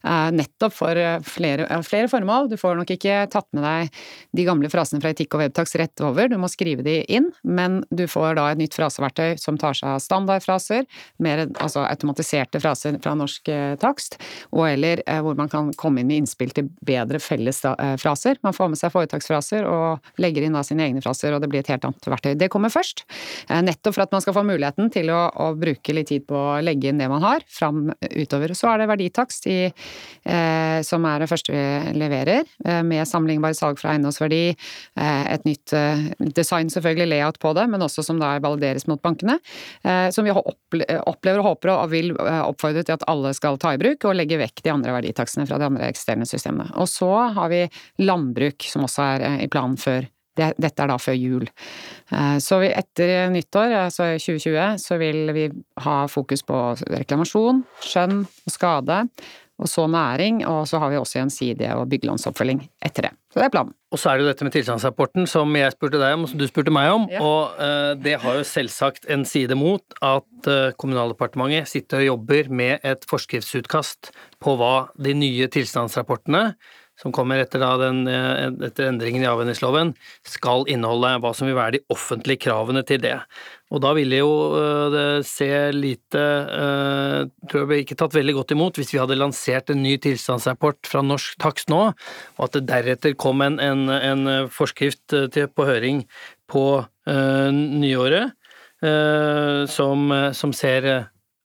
nettopp 0.00 0.72
for 0.72 0.96
flere, 1.28 1.66
flere, 1.84 2.08
formål. 2.08 2.46
Du 2.48 2.56
får 2.56 2.78
nok 2.78 2.88
ikke 2.94 3.18
tatt 3.28 3.44
med 3.52 3.66
deg 3.66 3.98
de 4.32 4.46
gamle 4.46 4.70
frasene 4.72 5.00
fra 5.02 5.10
etikk 5.12 5.36
og 5.36 5.42
webtax 5.42 5.76
rett 5.76 6.00
over, 6.00 6.30
du 6.30 6.38
må 6.40 6.48
skrive 6.48 6.80
de 6.86 7.02
inn, 7.04 7.26
men 7.44 7.82
du 7.92 8.06
får 8.08 8.38
da 8.38 8.46
et 8.48 8.62
nytt 8.62 8.76
fraseverktøy 8.78 9.36
som 9.40 9.58
tar 9.60 9.76
seg 9.76 9.90
av 9.92 10.00
standardfraser, 10.00 10.88
mer 11.20 11.44
altså 11.60 11.84
automatiserte 11.84 12.62
fraser 12.64 12.96
fra 13.04 13.12
norsk 13.18 13.52
takst, 13.82 14.16
og 14.56 14.70
eller 14.70 15.04
hvor 15.20 15.36
man 15.36 15.52
kan 15.52 15.68
komme 15.76 16.00
inn 16.00 16.08
med 16.08 16.22
innspill 16.22 16.49
til 16.56 16.70
bedre 16.86 17.20
felles 17.22 17.62
eh, 17.68 17.96
fraser. 18.00 18.40
Man 18.46 18.56
får 18.56 18.72
med 18.72 18.80
seg 18.80 18.94
foretaksfraser 18.94 19.68
og 19.68 20.12
legger 20.22 20.46
inn 20.46 20.56
da 20.56 20.64
sine 20.66 20.86
egne 20.88 21.04
fraser, 21.04 21.34
og 21.34 21.42
det 21.42 21.50
blir 21.52 21.64
et 21.64 21.72
helt 21.72 21.86
annet 21.88 22.10
verktøy. 22.12 22.34
Det 22.38 22.50
kommer 22.52 22.72
først, 22.72 23.04
eh, 23.48 23.62
nettopp 23.66 23.96
for 23.96 24.06
at 24.06 24.14
man 24.14 24.24
skal 24.24 24.36
få 24.36 24.46
muligheten 24.46 24.90
til 24.92 25.12
å, 25.14 25.22
å 25.30 25.52
bruke 25.58 25.96
litt 25.96 26.10
tid 26.10 26.26
på 26.28 26.36
å 26.36 26.60
legge 26.64 26.90
inn 26.90 27.00
det 27.00 27.10
man 27.10 27.24
har, 27.24 27.44
fram 27.50 27.90
utover. 28.10 28.54
Så 28.58 28.70
er 28.72 28.82
det 28.82 28.90
verditakst 28.90 29.46
i, 29.50 29.58
eh, 29.70 30.80
som 30.86 31.04
er 31.06 31.22
det 31.22 31.30
første 31.30 31.54
vi 31.54 31.98
leverer, 31.98 32.44
eh, 32.64 32.82
med 32.82 33.08
sammenlignbare 33.08 33.54
salg 33.54 33.78
fra 33.80 33.94
eiendomsverdi, 33.94 34.56
eh, 34.96 35.32
et 35.34 35.44
nytt 35.44 35.72
eh, 35.76 36.04
design 36.36 36.70
selvfølgelig, 36.72 37.08
layout 37.10 37.38
på 37.42 37.54
det, 37.54 37.66
men 37.70 37.80
også 37.80 38.04
som 38.04 38.20
da 38.20 38.38
valideres 38.40 38.86
mot 38.86 39.00
bankene. 39.02 39.38
som 40.12 40.24
vi 40.24 40.30
opplever 40.30 41.40
og 41.40 41.44
håper 41.44 41.70
og 41.72 41.90
vil 41.90 42.10
oppfordre 42.16 42.82
til 42.84 42.94
at 42.94 43.04
alle 43.10 43.32
skal 43.34 43.58
ta 43.58 43.72
i 43.74 43.78
bruk, 43.80 44.04
og 44.04 44.16
legge 44.16 44.38
vekk 44.38 44.62
de 44.64 44.72
andre 44.72 44.92
verditakstene 44.92 45.46
fra 45.48 45.58
de 45.58 45.66
andre 45.66 45.88
eksisterende 45.88 46.26
systemene 46.26 46.39
systemene. 46.40 46.70
Og 46.80 46.88
så 46.90 47.10
har 47.36 47.52
vi 47.52 47.66
landbruk, 48.02 48.64
som 48.66 48.88
også 48.88 49.04
er 49.14 49.26
eh, 49.28 49.44
i 49.44 49.52
planen 49.52 49.78
før 49.80 50.08
dette 50.40 50.80
er 50.80 50.88
da 50.88 50.96
før 51.00 51.16
jul. 51.18 51.48
Eh, 52.14 52.36
så 52.40 52.60
etter 52.64 53.28
nyttår, 53.34 53.74
altså 53.84 54.06
2020, 54.16 54.78
så 54.80 54.98
vil 55.00 55.34
vi 55.36 55.46
ha 55.84 55.96
fokus 56.08 56.44
på 56.46 56.60
reklamasjon, 56.94 57.64
skjønn 57.84 58.22
og 58.24 58.54
skade, 58.54 59.02
og 59.60 59.68
så 59.68 59.84
næring, 59.90 60.40
og 60.48 60.64
så 60.68 60.80
har 60.80 60.90
vi 60.92 60.96
også 60.96 61.18
gjensidige 61.18 61.74
og 61.76 61.88
byggelånsoppfølging 61.92 62.62
etter 62.86 63.08
det. 63.08 63.12
Så 63.30 63.38
det 63.38 63.46
er 63.46 63.52
planen. 63.54 63.74
Og 63.92 63.98
så 64.00 64.10
er 64.10 64.18
det 64.18 64.24
jo 64.24 64.30
dette 64.30 64.46
med 64.46 64.54
tilstandsrapporten 64.54 65.26
som 65.30 65.52
jeg 65.58 65.74
spurte 65.74 66.00
deg 66.00 66.16
om, 66.16 66.24
og 66.24 66.30
som 66.32 66.40
du 66.40 66.46
spurte 66.48 66.72
meg 66.74 66.90
om. 66.94 67.06
Ja. 67.12 67.20
Og 67.22 67.60
uh, 67.60 67.92
det 68.00 68.16
har 68.22 68.38
jo 68.38 68.46
selvsagt 68.46 69.06
en 69.12 69.26
side 69.28 69.58
mot 69.58 69.82
at 70.00 70.48
uh, 70.50 70.72
Kommunaldepartementet 70.80 71.68
sitter 71.70 72.00
og 72.00 72.08
jobber 72.08 72.50
med 72.62 72.86
et 72.86 73.06
forskriftsutkast 73.10 74.12
på 74.42 74.56
hva 74.58 74.74
de 74.98 75.14
nye 75.18 75.50
tilstandsrapportene 75.52 76.54
som 77.00 77.12
kommer 77.16 77.40
etter, 77.40 77.62
den, 77.80 78.02
eh, 78.08 78.50
etter 78.66 78.90
endringen 78.90 79.24
i 79.24 79.28
avhendingsloven, 79.30 79.94
skal 80.26 80.66
inneholde 80.68 81.14
hva 81.22 81.32
som 81.36 81.48
vil 81.48 81.56
være 81.56 81.78
de 81.78 81.82
offentlige 81.92 82.44
kravene 82.44 82.82
til 82.86 83.00
det. 83.00 83.16
Og 83.72 83.80
da 83.84 83.94
ville 83.96 84.20
jo 84.20 84.32
eh, 84.58 84.86
det 84.92 85.06
se 85.28 85.48
lite 85.72 86.20
uh, 86.20 87.28
Tror 87.50 87.62
jeg 87.62 87.68
ble 87.68 87.78
ikke 87.82 87.96
tatt 87.98 88.14
veldig 88.16 88.34
godt 88.36 88.52
imot 88.54 88.78
hvis 88.78 88.90
vi 88.92 88.98
hadde 89.00 89.18
lansert 89.18 89.70
en 89.72 89.82
ny 89.82 89.94
tilstandsrapport 90.02 90.88
fra 90.88 91.02
Norsk 91.06 91.38
Takst 91.42 91.70
nå, 91.72 91.80
og 92.38 92.42
at 92.46 92.58
det 92.58 92.66
deretter 92.68 93.16
kom 93.18 93.44
en, 93.44 93.58
en, 93.62 93.86
en 93.90 94.50
forskrift 94.52 95.14
til, 95.34 95.48
på 95.48 95.66
høring 95.68 96.04
på 96.50 96.64
uh, 96.82 97.48
nyåret 97.54 98.34
uh, 98.84 99.64
som, 99.70 100.10
som 100.36 100.54
ser 100.56 100.90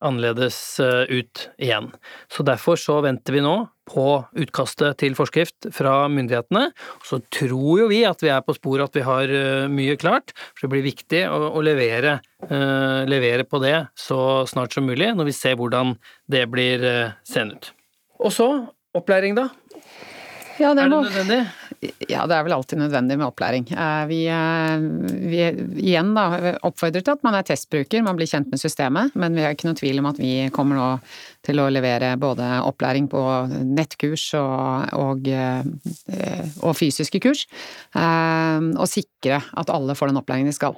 annerledes 0.04 0.80
eh, 0.84 1.06
ut 1.10 1.48
igjen. 1.62 1.92
Så 2.32 2.44
derfor 2.48 2.80
så 2.80 3.00
venter 3.06 3.36
vi 3.36 3.44
nå 3.46 3.56
på 3.86 4.06
utkastet 4.42 4.98
til 5.02 5.16
forskrift 5.18 5.70
fra 5.76 6.08
myndighetene. 6.12 6.68
Så 7.06 7.22
tror 7.34 7.84
jo 7.84 7.90
vi 7.92 8.02
at 8.08 8.24
vi 8.24 8.32
er 8.34 8.44
på 8.46 8.56
sporet 8.58 8.90
at 8.90 8.98
vi 8.98 9.06
har 9.06 9.32
eh, 9.32 9.68
mye 9.72 9.98
klart, 10.02 10.34
for 10.54 10.66
det 10.66 10.74
blir 10.74 10.88
viktig 10.88 11.26
å, 11.30 11.52
å 11.56 11.64
levere, 11.66 12.20
eh, 12.48 13.02
levere, 13.10 13.46
på 13.46 13.62
det 13.64 13.78
så 14.00 14.44
snart 14.50 14.74
som 14.74 14.88
mulig, 14.88 15.12
når 15.16 15.30
vi 15.30 15.38
ser 15.38 15.60
hvordan 15.60 15.96
det 16.32 16.46
blir 16.52 16.86
eh, 16.86 17.16
seende 17.28 17.60
ut. 17.60 17.72
Og 18.26 18.34
så 18.34 18.50
opplæring, 18.96 19.38
da. 19.38 19.50
Ja, 20.56 20.72
det 20.72 20.86
er 20.86 20.90
det 20.90 20.96
nødvendig? 20.96 21.42
Ja, 22.10 22.24
det 22.30 22.36
er 22.36 22.46
vel 22.46 22.56
alltid 22.56 22.80
nødvendig 22.80 23.18
med 23.20 23.28
opplæring. 23.28 23.66
Eh, 23.72 24.04
vi, 24.10 24.20
eh, 24.32 24.86
vi 25.32 25.42
igjen 25.84 26.14
da, 26.16 26.56
oppfordrer 26.68 27.04
til 27.04 27.16
at 27.16 27.26
man 27.26 27.38
er 27.38 27.46
testbruker, 27.48 28.04
man 28.06 28.18
blir 28.20 28.30
kjent 28.30 28.50
med 28.52 28.62
systemet, 28.62 29.16
men 29.16 29.36
vi 29.38 29.44
har 29.46 29.56
ikke 29.56 29.70
noen 29.70 29.80
tvil 29.80 30.02
om 30.02 30.10
at 30.12 30.22
vi 30.22 30.34
kommer 30.56 30.80
nå 30.80 30.90
til 31.46 31.62
å 31.62 31.68
levere 31.72 32.14
både 32.22 32.48
opplæring 32.66 33.10
på 33.12 33.22
nettkurs 33.66 34.28
og, 34.40 34.96
og, 34.98 35.28
eh, 35.28 36.50
og 36.62 36.76
fysiske 36.78 37.22
kurs, 37.24 37.46
og 37.96 38.88
sikre 38.90 39.40
at 39.58 39.72
alle 39.72 39.96
får 39.98 40.12
den 40.12 40.20
opplæringen 40.22 40.52
de 40.52 40.58
skal. 40.58 40.76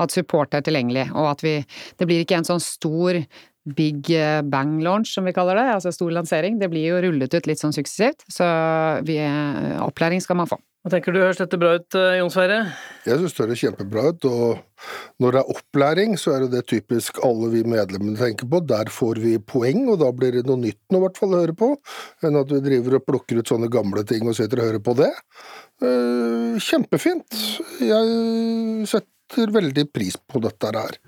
At 0.00 0.14
support 0.14 0.54
er 0.56 0.64
tilgjengelig, 0.66 1.08
og 1.14 1.30
at 1.36 1.44
vi 1.44 1.54
Det 1.98 2.06
blir 2.06 2.24
ikke 2.24 2.40
en 2.40 2.48
sånn 2.48 2.62
stor 2.62 3.20
big 3.64 4.10
eh, 4.12 4.42
bang 4.42 4.82
launch, 4.84 5.14
som 5.14 5.24
vi 5.24 5.32
kaller 5.32 5.56
det, 5.56 5.66
altså 5.78 5.92
stor 5.94 6.12
lansering. 6.12 6.58
Det 6.60 6.68
blir 6.72 6.90
jo 6.90 7.00
rullet 7.06 7.34
ut 7.34 7.48
litt 7.48 7.62
sånn 7.62 7.74
suksessivt, 7.74 8.26
så 8.30 8.46
vi, 9.08 9.18
eh, 9.24 9.80
opplæring 9.84 10.22
skal 10.22 10.40
man 10.40 10.50
få. 10.50 10.60
Hva 10.84 10.90
tenker 10.92 11.14
du, 11.14 11.22
høres 11.22 11.38
dette 11.40 11.56
bra 11.56 11.78
ut, 11.78 11.96
eh, 11.96 12.18
Jon 12.18 12.32
Sverre? 12.32 12.58
Jeg 13.08 13.16
synes 13.16 13.32
det 13.32 13.44
høres 13.46 13.62
kjempebra 13.62 14.02
ut, 14.12 14.26
og 14.28 14.90
når 15.24 15.32
det 15.32 15.40
er 15.40 15.52
opplæring, 15.54 16.16
så 16.20 16.34
er 16.34 16.44
det 16.44 16.50
det 16.58 16.66
typisk 16.68 17.22
alle 17.24 17.48
vi 17.54 17.62
medlemmene 17.64 18.20
tenker 18.20 18.50
på. 18.52 18.60
Der 18.68 18.92
får 18.92 19.20
vi 19.22 19.38
poeng, 19.40 19.86
og 19.88 20.02
da 20.04 20.12
blir 20.12 20.36
det 20.36 20.44
noe 20.44 20.60
nytt 20.60 20.82
nå, 20.92 21.00
i 21.00 21.04
hvert 21.06 21.22
fall, 21.22 21.32
å 21.32 21.40
høre 21.40 21.56
på, 21.56 21.70
enn 22.20 22.36
at 22.36 22.52
vi 22.52 22.60
driver 22.68 22.98
og 22.98 23.06
plukker 23.08 23.40
ut 23.40 23.48
sånne 23.48 23.72
gamle 23.72 24.04
ting 24.04 24.28
og 24.28 24.36
sitter 24.36 24.60
og 24.60 24.68
hører 24.68 24.84
på 24.84 24.96
det. 25.00 25.12
Kjempefint. 26.64 27.40
Jeg 27.80 28.90
setter 28.92 29.56
veldig 29.56 29.88
pris 29.88 30.20
på 30.20 30.44
dette 30.44 30.76
her. 30.76 31.00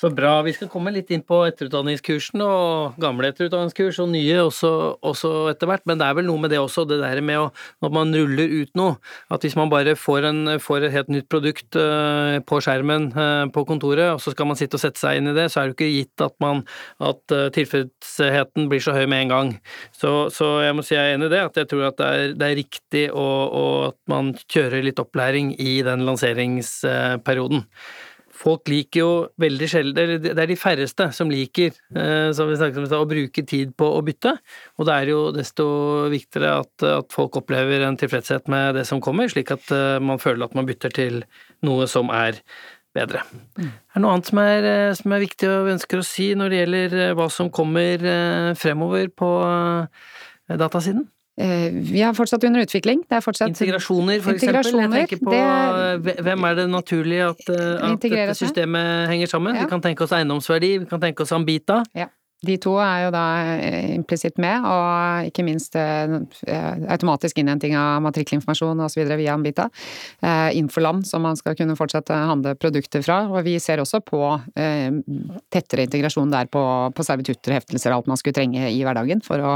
Så 0.00 0.08
bra. 0.16 0.38
Vi 0.40 0.54
skal 0.56 0.70
komme 0.72 0.88
litt 0.94 1.10
inn 1.12 1.20
på 1.20 1.42
etterutdanningskursen 1.44 2.40
og 2.40 2.94
gamle 3.02 3.28
etterutdanningskurs 3.34 3.98
og 4.00 4.06
nye 4.14 4.38
også, 4.46 4.70
også 5.04 5.32
etter 5.50 5.68
hvert, 5.68 5.82
men 5.90 6.00
det 6.00 6.06
er 6.06 6.14
vel 6.16 6.24
noe 6.24 6.40
med 6.40 6.54
det 6.54 6.56
også, 6.56 6.86
det 6.88 7.02
der 7.02 7.20
med 7.20 7.36
å 7.36 7.50
når 7.84 7.92
man 7.92 8.14
ruller 8.16 8.54
ut 8.62 8.72
noe, 8.80 8.94
at 9.28 9.44
hvis 9.44 9.58
man 9.60 9.68
bare 9.68 9.92
får, 10.00 10.28
en, 10.30 10.54
får 10.56 10.86
et 10.86 10.94
helt 10.94 11.12
nytt 11.12 11.28
produkt 11.28 11.76
uh, 11.76 12.38
på 12.48 12.62
skjermen 12.64 13.10
uh, 13.12 13.44
på 13.52 13.66
kontoret, 13.68 14.14
og 14.14 14.24
så 14.24 14.32
skal 14.32 14.48
man 14.48 14.56
sitte 14.56 14.78
og 14.78 14.84
sette 14.86 15.02
seg 15.02 15.20
inn 15.20 15.34
i 15.34 15.36
det, 15.36 15.50
så 15.52 15.60
er 15.60 15.68
det 15.68 15.74
jo 15.74 15.76
ikke 15.76 15.92
gitt 15.92 16.24
at 16.24 16.36
man 16.40 16.62
at 16.96 17.36
uh, 17.36 17.50
tilfredsheten 17.52 18.72
blir 18.72 18.80
så 18.80 18.96
høy 18.96 19.04
med 19.04 19.26
en 19.26 19.34
gang. 19.34 19.54
Så, 19.92 20.14
så, 20.32 20.54
jeg 20.64 20.78
må 20.78 20.86
si 20.86 20.96
jeg 20.96 21.10
er 21.10 21.18
enig 21.18 21.28
i 21.28 21.34
det, 21.34 21.42
at 21.50 21.60
jeg 21.60 21.68
tror 21.74 21.90
at 21.90 22.00
det 22.00 22.08
er, 22.08 22.38
det 22.40 22.48
er 22.48 22.60
riktig 22.62 23.04
å, 23.12 23.26
og 23.64 23.74
at 23.90 24.00
man 24.08 24.32
kjører 24.46 24.88
litt 24.88 25.04
opplæring 25.04 25.52
i 25.60 25.82
den 25.84 26.08
lanseringsperioden 26.08 27.68
folk 28.40 28.70
liker 28.70 29.02
jo 29.02 29.10
veldig 29.40 29.68
sjelden 29.68 30.00
Eller 30.02 30.22
det 30.22 30.32
er 30.38 30.50
de 30.50 30.58
færreste 30.58 31.10
som 31.16 31.30
liker, 31.32 31.76
eh, 31.94 32.30
som 32.36 32.48
vi 32.48 32.58
snakket 32.58 32.80
om, 32.80 32.88
å 33.00 33.08
bruke 33.10 33.44
tid 33.46 33.74
på 33.78 33.88
å 33.96 34.00
bytte. 34.06 34.34
Og 34.78 34.88
det 34.88 34.96
er 34.96 35.12
jo 35.12 35.20
desto 35.34 35.66
viktigere 36.12 36.56
at, 36.64 36.72
at, 36.86 37.10
folk 37.12 37.40
opplever 37.40 37.84
en 37.84 37.98
tilfredshet 38.00 38.48
med 38.52 38.78
det 38.78 38.86
som 38.88 39.02
kommer, 39.04 39.28
slik 39.30 39.52
at 39.52 39.70
uh, 39.74 39.98
man 40.02 40.20
føler 40.22 40.46
at 40.46 40.56
man 40.56 40.68
bytter 40.68 40.92
til 40.94 41.22
noe 41.66 41.88
som 41.90 42.12
er 42.14 42.40
bedre. 42.96 43.22
Mm. 43.58 43.68
Er 43.68 43.94
det 43.98 44.04
noe 44.04 44.16
annet 44.16 44.30
som 44.30 44.42
er, 44.42 44.68
eh, 44.72 44.96
som 44.98 45.14
er 45.14 45.24
viktig 45.26 45.50
og 45.50 45.68
vi 45.68 45.76
ønsker 45.76 46.00
å 46.00 46.06
si 46.06 46.32
når 46.38 46.52
det 46.52 46.60
gjelder 46.62 46.98
hva 47.18 47.30
som 47.32 47.52
kommer 47.54 48.06
fremover 48.58 49.10
på 49.14 49.30
datasiden? 50.50 51.06
Eh, 51.40 51.72
vi 51.72 52.02
er 52.04 52.12
fortsatt 52.16 52.44
under 52.44 52.60
utvikling. 52.66 53.00
integrasjoner, 53.08 54.20
for 54.20 54.32
eksempel. 54.36 54.64
Jeg 54.64 55.08
tenker 55.08 55.20
på 55.24 56.22
Hvem 56.26 56.44
er 56.44 56.54
det 56.58 56.66
naturlig 56.68 57.20
at, 57.30 57.42
eh, 57.48 57.92
at 57.92 58.00
dette 58.00 58.34
systemet 58.36 59.08
henger 59.08 59.26
sammen? 59.26 59.54
Ja. 59.56 59.64
Vi 59.64 59.70
kan 59.72 59.80
tenke 59.80 60.04
oss 60.04 60.12
eiendomsverdi, 60.12 60.78
vi 60.84 60.86
kan 60.90 61.00
tenke 61.00 61.22
oss 61.22 61.32
Ambita. 61.32 61.82
Ja. 61.94 62.06
De 62.40 62.56
to 62.56 62.72
er 62.80 63.02
jo 63.04 63.10
da 63.12 63.22
eh, 63.60 63.90
implisitt 63.92 64.38
med, 64.40 64.64
og 64.64 65.28
ikke 65.28 65.44
minst 65.44 65.74
eh, 65.76 66.08
automatisk 66.88 67.40
innhenting 67.42 67.74
av 67.76 68.00
matrikkelinformasjon 68.06 68.80
osv. 68.86 69.02
via 69.20 69.34
Ambita. 69.34 69.66
Eh, 70.24 70.56
Infoland, 70.56 71.04
som 71.08 71.20
man 71.26 71.36
skal 71.36 71.56
kunne 71.58 71.76
fortsette 71.76 72.16
å 72.16 72.30
handle 72.32 72.54
produkter 72.56 73.04
fra. 73.04 73.22
Og 73.28 73.44
vi 73.44 73.58
ser 73.60 73.82
også 73.82 74.00
på 74.04 74.20
tettere 75.52 75.84
integrasjon 75.84 76.32
der 76.32 76.48
på, 76.52 76.62
på 76.96 77.04
servitutter, 77.04 77.54
heftelser 77.58 77.92
og 77.92 78.00
alt 78.00 78.10
man 78.10 78.20
skulle 78.20 78.36
trenge 78.36 78.70
i 78.72 78.80
hverdagen. 78.84 79.20
For 79.24 79.42
å 79.44 79.52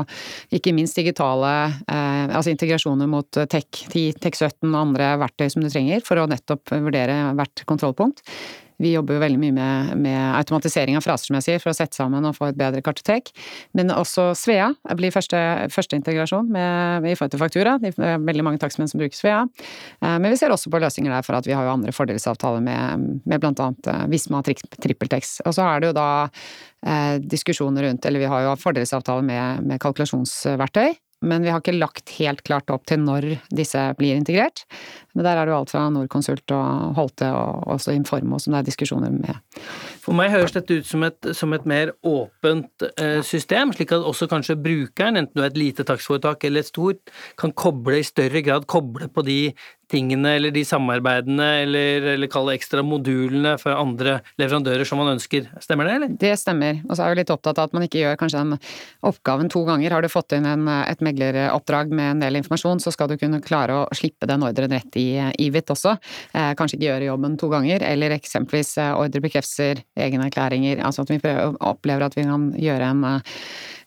ikke 0.54 0.74
minst 0.76 0.98
digitale 0.98 1.52
altså 1.88 2.52
integrasjoner 2.52 3.08
mot 3.10 3.28
Tech10, 3.38 4.18
Tech17 4.22 4.68
og 4.70 4.80
andre 4.80 5.14
verktøy 5.22 5.48
som 5.52 5.64
du 5.64 5.70
trenger 5.72 6.04
for 6.04 6.20
å 6.20 6.28
nettopp 6.30 6.74
vurdere 6.74 7.16
hvert 7.38 7.64
kontrollpunkt. 7.68 8.24
Vi 8.84 8.92
jobber 8.94 9.16
jo 9.16 9.22
veldig 9.22 9.40
mye 9.40 9.54
med, 9.56 9.92
med, 10.04 10.20
automatisering 10.38 10.98
av 10.98 11.04
fraser, 11.06 11.30
som 11.30 11.38
jeg 11.38 11.46
sier, 11.46 11.62
for 11.62 11.72
å 11.72 11.76
sette 11.76 11.96
sammen 11.96 12.26
og 12.28 12.36
få 12.36 12.50
et 12.50 12.58
bedre 12.58 12.82
kartotek. 12.84 13.32
Men 13.76 13.92
også 13.94 14.30
Svea 14.38 14.70
blir 14.98 15.14
første, 15.14 15.40
første 15.72 15.98
integrasjon 15.98 16.50
med, 16.52 17.08
i 17.08 17.16
forhold 17.16 17.34
til 17.34 17.42
faktura. 17.42 17.76
Det 17.82 17.94
er 17.96 18.20
veldig 18.22 18.46
mange 18.46 18.62
takstmenn 18.62 18.90
som 18.90 19.00
bruker 19.02 19.16
Svea. 19.16 19.44
Eh, 20.00 20.16
men 20.18 20.30
vi 20.30 20.40
ser 20.40 20.54
også 20.54 20.72
på 20.72 20.82
løsninger 20.82 21.14
der 21.14 21.24
for 21.26 21.38
at 21.38 21.48
vi 21.48 21.56
har 21.56 21.66
jo 21.66 21.74
andre 21.78 21.94
fordelsavtaler 21.94 22.64
med, 22.64 23.08
med 23.24 23.42
blant 23.42 23.62
annet 23.64 23.90
eh, 23.90 24.04
Visma 24.12 24.42
TrippelTex. 24.44 25.40
Og 25.48 25.56
så 25.56 25.66
er 25.68 25.80
det 25.80 25.92
jo 25.92 25.98
da 25.98 26.10
eh, 26.28 27.16
diskusjoner 27.24 27.88
rundt, 27.88 28.04
eller 28.04 28.24
vi 28.24 28.30
har 28.30 28.46
jo 28.48 28.58
fordelsavtaler 28.60 29.26
med, 29.26 29.64
med 29.70 29.82
kalkulasjonsverktøy 29.82 30.94
men 31.25 31.44
vi 31.44 31.50
har 31.52 31.62
ikke 31.62 31.76
lagt 31.76 32.12
helt 32.18 32.42
klart 32.47 32.71
opp 32.73 32.85
til 32.88 33.00
når 33.04 33.26
disse 33.54 33.80
blir 33.99 34.18
integrert. 34.18 34.64
Men 35.14 35.26
der 35.26 35.38
er 35.38 35.47
det 35.47 35.54
jo 35.54 35.59
alt 35.61 35.73
fra 35.73 35.85
Norconsult 35.94 36.54
og 36.54 36.97
Holte 36.99 37.28
og 37.33 37.68
også 37.76 37.94
Informo 37.94 38.40
som 38.42 38.54
det 38.54 38.62
er 38.62 38.68
diskusjoner 38.68 39.14
med. 39.14 39.61
For 40.04 40.16
meg 40.16 40.33
høres 40.35 40.56
dette 40.56 40.80
ut 40.80 40.88
som 40.88 41.06
et, 41.06 41.30
som 41.37 41.54
et 41.56 41.68
mer 41.71 41.94
åpent 42.04 42.87
eh, 42.99 43.21
system, 43.25 43.73
slik 43.76 43.94
at 43.94 44.04
også 44.04 44.28
kanskje 44.30 44.59
brukeren, 44.61 45.21
enten 45.21 45.38
du 45.38 45.44
er 45.44 45.52
et 45.52 45.61
lite 45.61 45.87
takstforetak 45.87 46.44
eller 46.44 46.64
et 46.64 46.73
stort, 46.73 47.14
kan 47.40 47.54
koble 47.56 48.02
i 48.02 48.06
større 48.06 48.44
grad 48.44 48.68
koble 48.71 49.09
på 49.09 49.25
de 49.25 49.38
tingene 49.90 50.36
eller 50.38 50.54
de 50.54 50.64
samarbeidene 50.66 51.48
eller, 51.64 52.08
eller 52.14 52.30
kall 52.32 52.48
det 52.50 52.58
ekstra 52.58 52.84
modulene 52.86 53.54
for 53.60 53.76
andre 53.76 54.18
leverandører 54.40 54.88
som 54.88 55.00
man 55.00 55.14
ønsker. 55.14 55.48
Stemmer 55.62 55.88
det, 55.88 55.96
eller? 55.98 56.14
Det 56.24 56.32
stemmer. 56.40 56.80
Og 56.88 56.96
så 56.96 57.04
er 57.04 57.12
jeg 57.12 57.22
litt 57.22 57.32
opptatt 57.34 57.60
av 57.60 57.68
at 57.68 57.76
man 57.76 57.86
ikke 57.86 58.00
gjør 58.02 58.18
kanskje 58.20 58.42
den 58.42 58.56
oppgaven 59.10 59.50
to 59.52 59.64
ganger. 59.68 59.94
Har 59.96 60.04
du 60.04 60.10
fått 60.12 60.36
inn 60.36 60.48
en, 60.48 60.66
et 60.68 61.04
megleroppdrag 61.04 61.92
med 61.94 62.14
en 62.14 62.24
del 62.24 62.40
informasjon, 62.40 62.82
så 62.82 62.94
skal 62.94 63.10
du 63.12 63.18
kunne 63.20 63.42
klare 63.44 63.82
å 63.82 63.84
slippe 63.96 64.28
den 64.30 64.46
ordren 64.46 64.74
rett 64.74 65.00
i 65.00 65.08
IVIT 65.46 65.74
også. 65.74 65.96
Eh, 66.32 66.52
kanskje 66.58 66.78
ikke 66.78 66.90
gjøre 66.90 67.10
jobben 67.10 67.38
to 67.40 67.50
ganger, 67.52 67.84
eller 67.86 68.16
eksempelvis 68.16 68.76
eh, 68.82 68.94
ordre 68.96 69.22
bekrefter 69.24 69.84
egenerklæringer. 69.98 70.82
Altså 70.84 71.04
at 71.04 71.14
vi 71.14 71.20
prøver, 71.22 71.56
opplever 71.64 72.08
at 72.08 72.18
vi 72.18 72.26
kan 72.28 72.50
gjøre 72.58 72.90
en 72.94 73.06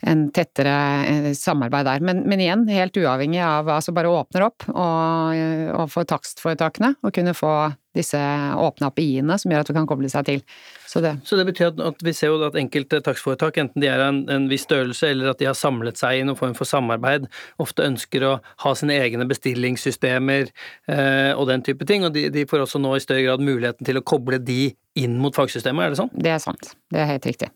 en 0.02 0.28
tettere 0.36 0.76
eh, 1.08 1.32
samarbeid 1.38 1.88
der. 1.88 2.06
Men, 2.06 2.24
men, 2.30 2.44
igjen, 2.44 2.68
helt 2.70 2.98
uavhengig 2.98 3.42
av 3.44 3.70
altså 3.78 3.96
bare 3.96 4.12
åpner 4.12 4.48
opp 4.50 4.68
og, 4.70 5.42
og 5.74 5.92
for 5.94 6.08
takstforetakene 6.08 6.96
å 7.02 7.14
kunne 7.14 7.36
få 7.38 7.58
disse 7.98 8.20
åpne 8.62 8.92
API-ene 8.92 9.38
som 9.42 9.52
gjør 9.52 9.64
at 9.64 9.70
du 9.72 9.76
kan 9.76 9.88
koble 9.90 10.10
seg 10.12 10.28
til. 10.28 10.44
Så 10.88 11.02
det, 11.04 11.16
Så 11.26 11.40
det 11.40 11.48
betyr 11.50 11.72
at, 11.72 11.82
at, 11.82 12.04
vi 12.06 12.14
ser 12.16 12.32
jo 12.32 12.40
at 12.46 12.58
enkelte 12.60 13.02
takstforetak, 13.04 13.58
enten 13.62 13.84
de 13.84 13.90
er 13.92 14.04
en, 14.06 14.24
en 14.34 14.48
viss 14.52 14.68
størrelse 14.68 15.10
eller 15.10 15.32
at 15.32 15.42
de 15.42 15.50
har 15.50 15.58
samlet 15.58 16.00
seg 16.00 16.20
i 16.20 16.26
noen 16.28 16.40
form 16.40 16.56
for 16.58 16.70
samarbeid, 16.70 17.28
ofte 17.64 17.86
ønsker 17.88 18.26
å 18.28 18.34
ha 18.64 18.76
sine 18.78 19.00
egne 19.02 19.28
bestillingssystemer 19.30 20.52
eh, 20.94 21.32
og 21.34 21.48
den 21.52 21.66
type 21.66 21.88
ting, 21.90 22.06
og 22.08 22.16
de, 22.16 22.28
de 22.34 22.48
får 22.50 22.68
også 22.68 22.82
nå 22.84 22.96
i 22.96 23.04
større 23.04 23.26
grad 23.26 23.44
muligheten 23.44 23.88
til 23.88 24.00
å 24.00 24.06
koble 24.06 24.42
de 24.42 24.76
inn 24.98 25.18
mot 25.22 25.36
fagsystemet, 25.36 25.88
er 25.88 25.96
det 25.96 26.04
sånn? 26.06 26.14
Det 26.14 26.34
er 26.38 26.44
sant. 26.44 26.76
Det 26.94 27.02
er 27.02 27.16
helt 27.18 27.30
riktig 27.30 27.52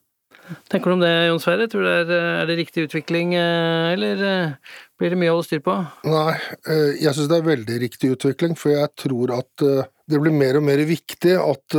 tenker 0.71 0.91
du 0.91 0.95
om 0.97 1.03
det, 1.03 1.11
Jon 1.29 1.41
Sverre? 1.41 1.67
Tror 1.71 1.85
du 1.85 1.89
det 1.89 2.17
er, 2.17 2.27
er, 2.41 2.49
det 2.49 2.57
riktig 2.59 2.85
utvikling, 2.87 3.33
eh, 3.37 3.93
eller 3.93 4.23
eh, 4.27 4.75
blir 4.99 5.13
det 5.13 5.19
mye 5.21 5.31
å 5.31 5.37
holde 5.37 5.47
styr 5.47 5.63
på? 5.65 5.75
Nei, 6.09 6.35
eh, 6.67 6.91
jeg 7.01 7.15
syns 7.15 7.31
det 7.31 7.39
er 7.39 7.47
veldig 7.47 7.79
riktig 7.85 8.11
utvikling, 8.15 8.57
for 8.59 8.73
jeg 8.73 8.91
tror 8.99 9.35
at 9.37 9.65
det 10.11 10.19
blir 10.19 10.35
mer 10.35 10.59
og 10.59 10.65
mer 10.67 10.81
viktig 10.83 11.37
at 11.39 11.75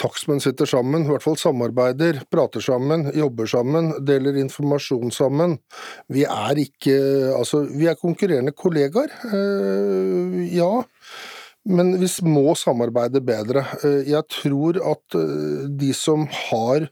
takstmenn 0.00 0.42
sitter 0.44 0.68
sammen, 0.68 1.06
i 1.06 1.12
hvert 1.14 1.24
fall 1.24 1.38
samarbeider, 1.40 2.20
prater 2.28 2.60
sammen, 2.64 3.06
jobber 3.16 3.48
sammen, 3.48 3.94
deler 4.04 4.36
informasjon 4.42 5.14
sammen. 5.14 5.56
Vi 6.12 6.26
er 6.28 6.60
ikke 6.60 6.98
Altså, 7.38 7.62
vi 7.72 7.88
er 7.88 7.96
konkurrerende 7.96 8.52
kollegaer, 8.52 9.12
ja. 10.52 10.72
Men 11.70 11.92
vi 12.00 12.08
må 12.26 12.52
samarbeide 12.58 13.22
bedre. 13.24 13.64
Jeg 14.08 14.26
tror 14.32 14.80
at 14.92 15.16
de 15.80 15.92
som 15.96 16.26
har 16.50 16.88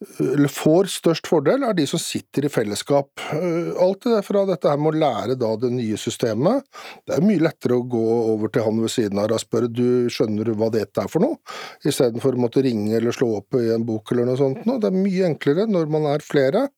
får 0.00 0.88
størst 0.88 1.28
fordel, 1.28 1.64
er 1.66 1.74
de 1.76 1.84
som 1.88 2.00
sitter 2.00 2.46
i 2.46 2.50
fellesskap. 2.52 3.20
Eh, 3.34 3.70
alt 3.80 4.06
det 4.06 4.22
fra 4.24 4.46
dette 4.48 4.68
her 4.70 4.78
med 4.80 4.94
å 4.94 5.00
lære 5.02 5.36
da 5.38 5.50
det 5.60 5.70
nye 5.74 5.98
systemet. 6.00 6.64
Det 7.06 7.16
er 7.16 7.26
mye 7.26 7.42
lettere 7.44 7.76
å 7.76 7.84
gå 7.84 8.04
over 8.32 8.48
til 8.48 8.64
han 8.64 8.80
ved 8.80 8.92
siden 8.92 9.20
av 9.20 9.34
og 9.34 9.42
spørre 9.42 9.68
du 9.68 10.08
skjønner 10.12 10.52
hva 10.56 10.70
dette 10.72 11.04
er 11.04 11.10
for 11.12 11.20
noe, 11.24 11.36
istedenfor 11.84 12.36
å 12.36 12.44
måtte 12.46 12.64
ringe 12.64 12.96
eller 12.96 13.12
slå 13.12 13.28
opp 13.42 13.58
i 13.60 13.66
en 13.74 13.84
bok 13.84 14.12
eller 14.12 14.30
noe 14.30 14.40
sånt. 14.40 14.64
Det 14.64 14.88
er 14.88 14.96
mye 14.96 15.26
enklere 15.28 15.68
når 15.68 15.92
man 15.92 16.08
er 16.14 16.24
flere, 16.24 16.68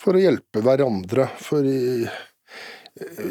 for 0.00 0.14
å 0.14 0.22
hjelpe 0.22 0.62
hverandre. 0.62 1.28
For 1.42 1.66
i 1.66 2.06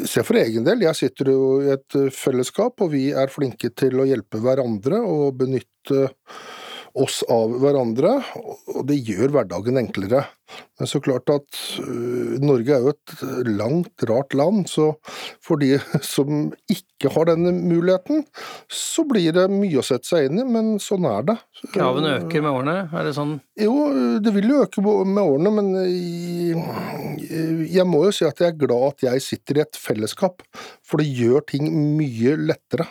Se 0.04 0.20
for 0.20 0.36
egen 0.36 0.66
del, 0.66 0.82
jeg 0.84 0.98
sitter 0.98 1.30
jo 1.32 1.44
i 1.64 1.70
et 1.72 1.94
fellesskap, 2.12 2.82
og 2.84 2.90
vi 2.92 3.06
er 3.16 3.32
flinke 3.32 3.70
til 3.72 3.96
å 3.96 4.04
hjelpe 4.04 4.36
hverandre 4.44 4.98
og 5.00 5.38
benytte 5.40 6.10
oss 6.94 7.22
av 7.30 7.50
hverandre, 7.58 8.20
og 8.70 8.84
det 8.86 9.00
gjør 9.02 9.32
hverdagen 9.34 9.80
enklere. 9.80 10.22
Men 10.78 10.86
så 10.86 11.00
klart 11.02 11.30
at 11.32 11.58
uh, 11.82 12.36
Norge 12.42 12.74
er 12.76 12.84
jo 12.84 12.92
et 12.92 13.14
langt, 13.48 14.04
rart 14.06 14.34
land, 14.36 14.68
så 14.70 14.92
for 15.42 15.58
de 15.58 15.78
som 16.04 16.52
ikke 16.70 17.10
har 17.14 17.28
denne 17.32 17.50
muligheten, 17.56 18.22
så 18.70 19.06
blir 19.08 19.34
det 19.34 19.48
mye 19.50 19.80
å 19.80 19.86
sette 19.86 20.06
seg 20.06 20.28
inn 20.28 20.42
i, 20.44 20.46
men 20.46 20.74
sånn 20.82 21.08
er 21.10 21.26
det. 21.32 21.36
Kravene 21.74 22.16
øker 22.20 22.44
med 22.44 22.52
årene, 22.52 22.76
er 22.92 23.08
det 23.08 23.14
sånn? 23.18 23.36
Jo, 23.58 23.74
det 24.22 24.34
vil 24.36 24.52
jo 24.52 24.62
øke 24.66 24.84
med 24.84 25.22
årene, 25.24 25.54
men 25.58 25.72
jeg 27.74 27.88
må 27.90 28.04
jo 28.06 28.14
si 28.14 28.28
at 28.28 28.42
jeg 28.42 28.54
er 28.54 28.60
glad 28.66 28.92
at 28.92 29.08
jeg 29.08 29.26
sitter 29.26 29.58
i 29.58 29.64
et 29.66 29.80
fellesskap, 29.80 30.46
for 30.86 31.02
det 31.02 31.10
gjør 31.10 31.46
ting 31.50 31.72
mye 31.98 32.38
lettere 32.38 32.86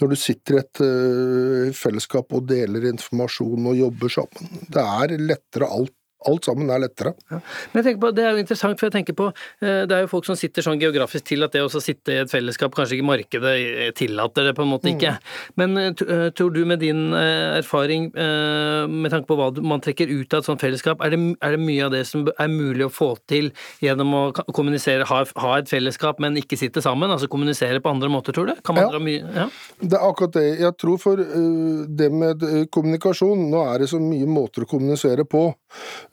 når 0.00 0.12
du 0.12 0.16
sitter 0.20 0.56
i 0.56 0.60
et 0.60 0.80
uh, 0.84 1.76
fellesskap 1.76 2.34
og 2.36 2.48
deler 2.50 2.88
informasjon 2.90 3.70
og 3.70 3.78
jobber 3.78 4.12
sammen. 4.12 4.64
Det 4.68 4.82
er 4.82 5.16
lettere 5.22 5.70
alt 5.72 5.95
alt 6.24 6.48
sammen 6.48 6.70
er 6.72 6.80
lettere. 6.80 7.12
Ja. 7.30 7.40
Men 7.72 7.82
jeg 7.82 7.86
tenker 7.86 8.00
på, 8.00 8.10
Det 8.16 8.24
er 8.24 8.32
jo 8.32 8.42
interessant, 8.42 8.78
for 8.80 8.88
jeg 8.88 8.94
tenker 8.94 9.16
på 9.16 9.26
eh, 9.28 9.82
det 9.86 9.92
er 9.92 10.04
jo 10.04 10.10
folk 10.10 10.26
som 10.28 10.38
sitter 10.38 10.64
sånn 10.64 10.80
geografisk 10.80 11.26
til 11.28 11.44
at 11.44 11.52
det 11.52 11.62
å 11.64 11.82
sitte 11.82 12.14
i 12.14 12.20
et 12.22 12.32
fellesskap, 12.32 12.74
kanskje 12.74 12.98
ikke 12.98 13.08
markedet 13.10 13.54
tillater 13.98 14.48
det 14.48 14.54
på 14.56 14.64
en 14.64 14.72
måte 14.72 14.90
ikke. 14.92 15.12
Mm. 15.16 15.34
Men 15.60 15.82
eh, 15.82 16.04
eh, 16.06 16.26
tror 16.36 16.54
du 16.54 16.62
med 16.66 16.80
din 16.80 17.12
erfaring, 17.16 18.08
med 18.16 19.10
tanke 19.12 19.28
på 19.28 19.36
hva 19.38 19.48
man 19.64 19.82
trekker 19.82 20.10
ut 20.10 20.34
av 20.34 20.42
et 20.42 20.48
sånt 20.48 20.62
fellesskap, 20.62 21.02
er 21.04 21.12
det, 21.12 21.18
er 21.44 21.54
det 21.54 21.60
mye 21.62 21.84
av 21.86 21.92
det 21.94 22.02
som 22.08 22.24
er 22.26 22.50
mulig 22.50 22.86
å 22.86 22.92
få 22.92 23.10
til 23.30 23.50
gjennom 23.84 24.14
å 24.16 24.22
kommunisere, 24.56 25.06
ha, 25.08 25.22
ha, 25.42 25.52
et 25.60 25.70
fellesskap, 25.70 26.20
men 26.22 26.38
ikke 26.40 26.58
sitte 26.58 26.82
sammen? 26.84 27.12
Altså 27.12 27.28
kommunisere 27.30 27.82
på 27.82 27.92
andre 27.92 28.10
måter, 28.12 28.36
tror 28.36 28.50
du? 28.50 28.54
Kan 28.66 28.78
man 28.78 28.86
ja. 28.86 28.92
dra 28.94 29.02
mye 29.02 29.22
ja? 29.36 29.46
Det 29.80 29.98
er 29.98 30.06
akkurat 30.06 30.36
det. 30.36 30.46
Jeg 30.62 30.76
tror 30.80 31.00
for 31.02 31.20
det 31.20 32.10
med 32.12 32.44
kommunikasjon, 32.74 33.46
nå 33.52 33.62
er 33.68 33.84
det 33.84 33.90
så 33.92 34.00
mye 34.02 34.28
måter 34.30 34.64
å 34.64 34.70
kommunisere 34.70 35.26
på. 35.28 35.46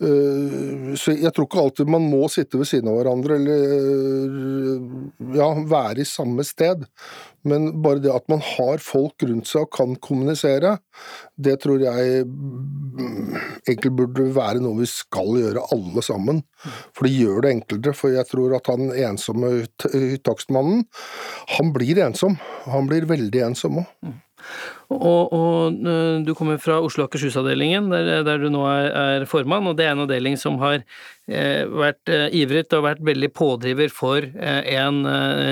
Eh, 0.02 0.94
så 1.00 1.14
jeg 1.14 1.32
tror 1.34 1.48
ikke 1.48 1.62
alltid 1.62 1.92
man 1.94 2.08
må 2.10 2.26
sitte 2.32 2.60
ved 2.60 2.70
siden 2.70 2.90
av 2.92 2.98
hverandre 3.00 3.38
eller 3.38 4.88
ja, 5.38 5.50
være 5.70 6.04
i 6.04 6.08
samme 6.08 6.46
sted. 6.48 6.86
Men 7.48 7.70
bare 7.84 8.00
det 8.04 8.14
at 8.14 8.28
man 8.32 8.42
har 8.44 8.80
folk 8.84 9.26
rundt 9.28 9.50
seg 9.50 9.66
og 9.66 9.74
kan 9.76 9.98
kommunisere, 10.04 10.78
det 11.36 11.58
tror 11.64 11.84
jeg 11.84 12.24
egentlig 13.68 13.92
burde 14.00 14.30
være 14.36 14.64
noe 14.64 14.80
vi 14.80 14.88
skal 14.90 15.36
gjøre 15.42 15.66
alle 15.76 16.04
sammen. 16.06 16.44
For 16.96 17.08
det 17.08 17.18
gjør 17.18 17.44
det 17.44 17.56
enklere. 17.58 17.96
For 18.00 18.16
jeg 18.16 18.30
tror 18.32 18.56
at 18.58 18.72
han 18.72 18.94
ensomme 18.96 19.54
takstmannen, 20.24 20.86
han 21.58 21.74
blir 21.76 22.00
ensom. 22.08 22.40
Han 22.72 22.88
blir 22.90 23.10
veldig 23.12 23.50
ensom 23.52 23.84
òg. 23.84 24.14
Og, 24.94 25.34
og, 25.34 25.82
eh, 25.88 26.22
du 26.26 26.34
kommer 26.38 26.60
fra 26.62 26.80
Oslo 26.84 27.08
Akershus-avdelingen, 27.08 27.90
der, 27.94 28.24
der, 28.28 28.42
du 28.42 28.52
nå 28.54 28.64
er, 28.70 28.90
er, 28.92 29.28
formann, 29.30 29.68
og 29.68 29.78
det 29.78 29.88
er 29.88 29.96
en 29.96 30.06
avdeling 30.06 30.40
som 30.40 30.60
har 30.64 30.84
Eh, 31.24 31.64
vært 31.72 32.10
eh, 32.12 32.26
ivret 32.36 32.74
og 32.76 32.82
vært 32.84 33.04
veldig 33.08 33.30
pådriver 33.32 33.92
for 33.96 34.20
eh, 34.20 34.74
en 34.76 35.06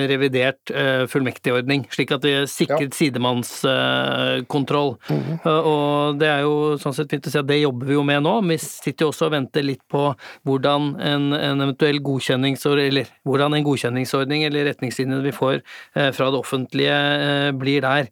revidert 0.10 0.72
fullmektigordning, 1.12 1.86
slik 1.94 2.12
at 2.12 2.26
vi 2.28 2.34
sikret 2.50 2.90
ja. 2.90 2.98
sidemannskontroll. 2.98 4.98
Mm 5.08 5.22
-hmm. 5.22 5.48
Og 5.48 6.20
det 6.20 6.28
er 6.28 6.42
jo 6.42 6.78
sånn 6.78 6.94
sett 6.94 7.10
fint 7.10 7.28
å 7.28 7.32
si 7.32 7.40
at 7.40 7.48
det 7.48 7.62
jobber 7.62 7.88
vi 7.88 7.94
jo 7.94 8.04
med 8.04 8.24
nå. 8.24 8.42
Vi 8.50 8.58
sitter 8.58 9.06
jo 9.06 9.12
også 9.12 9.26
og 9.26 9.32
venter 9.32 9.64
litt 9.64 9.82
på 9.88 10.14
hvordan 10.44 11.00
en, 11.00 11.34
en 11.34 11.62
eventuell 11.62 12.02
godkjenningsordning, 12.02 12.88
eller 12.88 13.08
hvordan 13.24 13.54
en 13.54 13.64
godkjenningsordning 13.64 14.44
eller 14.44 14.66
retningslinjene 14.66 15.24
vi 15.24 15.32
får 15.32 15.62
fra 15.94 16.32
det 16.32 16.40
offentlige 16.40 17.54
blir 17.54 17.82
der. 17.82 18.08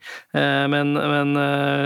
Men, 0.67 0.93
men 0.93 1.18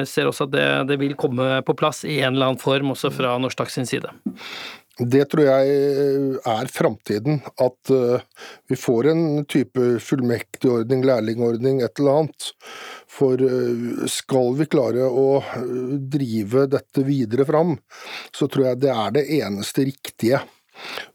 ser 0.09 0.29
også 0.29 0.47
at 0.47 0.53
det, 0.53 0.67
det 0.91 0.99
vil 1.01 1.17
komme 1.19 1.59
på 1.65 1.75
plass 1.79 2.03
i 2.05 2.19
en 2.21 2.33
eller 2.35 2.51
annen 2.51 2.61
form 2.61 2.93
også 2.93 3.11
fra 3.13 3.35
Norsk 3.41 3.59
Takk 3.59 3.73
sin 3.73 3.89
side. 3.89 4.11
Det 5.01 5.23
tror 5.31 5.47
jeg 5.47 5.69
eh, 5.73 6.49
er 6.53 6.69
framtiden. 6.69 7.39
At 7.61 7.89
eh, 7.89 8.21
vi 8.69 8.77
får 8.77 9.09
en 9.09 9.23
type 9.49 9.87
fullmektigordning, 10.05 11.01
lærlingordning, 11.07 11.81
et 11.81 11.97
eller 11.97 12.19
annet. 12.21 12.49
For 13.09 13.41
eh, 13.41 14.05
skal 14.11 14.53
vi 14.59 14.69
klare 14.69 15.09
å 15.09 15.41
drive 16.13 16.67
dette 16.69 17.05
videre 17.07 17.47
fram, 17.49 17.73
så 18.35 18.45
tror 18.45 18.69
jeg 18.69 18.83
det 18.85 18.93
er 18.93 19.17
det 19.17 19.25
eneste 19.41 19.87
riktige. 19.89 20.43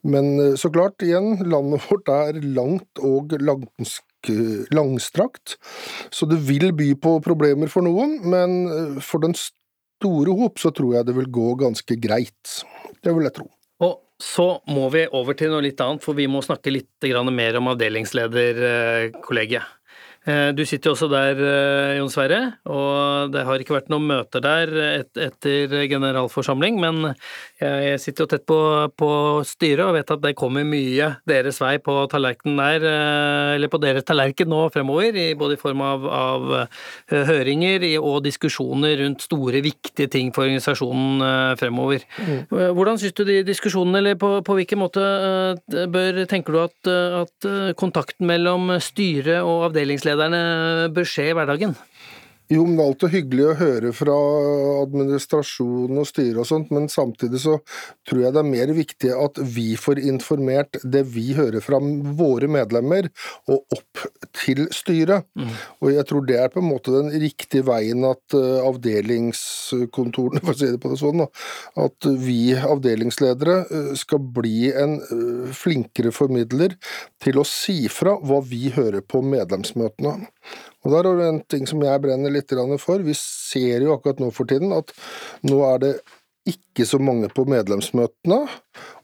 Men 0.07 0.57
så 0.59 0.71
klart, 0.75 1.03
igjen, 1.03 1.37
landet 1.47 1.87
vårt 1.87 2.11
er 2.15 2.39
langt 2.43 3.03
og 3.03 3.35
langstrakt, 4.75 5.57
så 6.11 6.27
det 6.29 6.39
vil 6.49 6.73
by 6.77 6.95
på 7.01 7.21
problemer 7.25 7.69
for 7.73 7.83
noen. 7.87 8.19
Men 8.29 9.01
for 9.05 9.19
den 9.25 9.35
store 9.39 10.33
hop, 10.39 10.59
så 10.63 10.71
tror 10.75 10.95
jeg 10.99 11.07
det 11.09 11.17
vil 11.19 11.31
gå 11.39 11.55
ganske 11.63 11.95
greit. 12.01 12.65
Det 13.03 13.15
vil 13.15 13.27
jeg 13.29 13.37
tro. 13.41 13.49
Og 13.85 13.95
så 14.19 14.49
må 14.71 14.89
vi 14.91 15.07
over 15.15 15.35
til 15.39 15.51
noe 15.53 15.63
litt 15.63 15.81
annet, 15.83 16.03
for 16.03 16.13
vi 16.19 16.27
må 16.31 16.43
snakke 16.43 16.73
litt 16.75 16.91
mer 17.31 17.57
om 17.61 17.69
avdelingslederkollegiet. 17.75 19.67
Eh, 20.29 20.53
Du 20.53 20.65
sitter 20.67 20.91
jo 20.91 20.95
også 20.95 21.09
der, 21.09 21.39
eh, 21.39 21.97
Jon 21.99 22.11
Sverre, 22.11 22.59
og 22.67 23.31
det 23.33 23.45
har 23.47 23.59
ikke 23.59 23.77
vært 23.79 23.89
noen 23.89 24.07
møter 24.07 24.41
der 24.43 24.67
et, 25.01 25.13
etter 25.17 25.89
generalforsamling, 25.89 26.79
men 26.81 27.15
jeg 27.59 27.99
sitter 27.99 28.23
jo 28.23 28.31
tett 28.31 28.45
på, 28.47 28.59
på 28.95 29.11
styret 29.47 29.83
og 29.83 29.97
vet 29.97 30.11
at 30.15 30.21
det 30.23 30.35
kommer 30.39 30.67
mye 30.67 31.09
deres 31.27 31.59
vei 31.59 31.73
på 31.83 31.95
tallerkenen 32.11 32.61
der, 32.61 32.87
eh, 32.87 33.55
eller 33.57 33.73
på 33.73 33.81
deres 33.83 34.07
tallerken 34.07 34.51
nå 34.53 34.61
fremover, 34.75 35.19
både 35.39 35.57
i 35.57 35.61
form 35.61 35.83
av, 35.83 36.07
av 36.07 36.47
eh, 36.61 37.25
høringer 37.29 37.89
og 37.99 38.21
diskusjoner 38.29 39.03
rundt 39.03 39.27
store, 39.27 39.63
viktige 39.65 40.11
ting 40.13 40.31
for 40.35 40.47
organisasjonen 40.47 41.27
eh, 41.27 41.57
fremover. 41.59 42.07
Eh, 42.23 42.71
Hvordan 42.79 43.03
syns 43.03 43.19
du 43.19 43.25
de 43.27 43.41
diskusjonene, 43.49 44.05
eller 44.05 44.21
på, 44.23 44.37
på 44.47 44.59
hvilken 44.61 44.83
måte 44.85 45.03
bør, 45.67 46.23
tenker 46.31 46.55
du 46.55 46.63
at, 46.63 46.93
at 47.25 47.51
kontakten 47.81 48.31
mellom 48.31 48.77
styret 48.83 49.43
og 49.43 49.73
avdelingslederne 49.73 50.93
bør 50.95 51.11
skje 51.11 51.33
i 51.33 51.39
hverdagen? 51.39 51.75
Jo, 52.49 52.63
men 52.65 52.79
det 52.79 52.83
er 52.83 52.89
alltid 52.89 53.13
hyggelig 53.13 53.45
å 53.45 53.57
høre 53.59 53.91
fra 53.93 54.15
administrasjon 54.81 55.99
og 56.01 56.07
styre 56.09 56.41
og 56.41 56.49
sånt, 56.49 56.71
men 56.73 56.87
samtidig 56.89 57.43
så 57.43 57.59
tror 58.09 58.23
jeg 58.23 58.33
det 58.33 58.41
er 58.41 58.49
mer 58.49 58.73
viktig 58.73 59.11
at 59.13 59.41
vi 59.57 59.67
får 59.77 60.01
informert 60.01 60.79
det 60.81 61.03
vi 61.13 61.27
hører 61.37 61.61
fra 61.65 61.81
våre 62.17 62.49
medlemmer, 62.49 63.11
og 63.53 63.77
opp 63.77 64.05
til 64.39 64.65
styret. 64.73 65.29
Og 65.83 65.93
jeg 65.93 66.07
tror 66.09 66.25
det 66.29 66.39
er 66.41 66.49
på 66.53 66.63
en 66.63 66.71
måte 66.71 66.95
den 66.95 67.13
riktige 67.21 67.67
veien 67.69 68.07
at 68.09 68.39
eh, 68.39 68.65
avdelingskontorene, 68.65 70.41
for 70.47 70.55
å 70.55 70.59
si 70.59 70.71
det 70.73 70.81
på 70.81 70.95
det 70.95 71.01
sånn, 71.03 71.27
at 71.85 72.11
vi 72.25 72.41
avdelingsledere 72.57 73.59
eh, 73.67 73.93
skal 73.99 74.25
bli 74.39 74.71
en 74.73 74.97
eh, 75.05 75.53
flinkere 75.53 76.15
formidler 76.17 76.79
til 77.21 77.43
å 77.43 77.47
si 77.49 77.83
fra 77.93 78.17
hva 78.25 78.41
vi 78.41 78.73
hører 78.73 79.05
på 79.05 79.21
medlemsmøtene. 79.21 80.17
Og 80.87 80.95
der 80.95 81.09
er 81.11 81.19
det 81.19 81.29
en 81.33 81.43
ting 81.51 81.67
som 81.69 81.83
jeg 81.83 82.05
brenner 82.05 82.33
litt 82.33 82.55
for. 82.79 83.03
Vi 83.03 83.17
ser 83.19 83.83
jo 83.83 83.97
akkurat 83.97 84.23
nå 84.23 84.31
for 84.35 84.47
tiden 84.47 84.73
at 84.77 84.95
nå 85.47 85.63
er 85.75 85.79
det 85.83 85.95
ikke 86.49 86.87
så 86.89 86.99
mange 87.03 87.29
på 87.35 87.45
medlemsmøtene, 87.49 88.39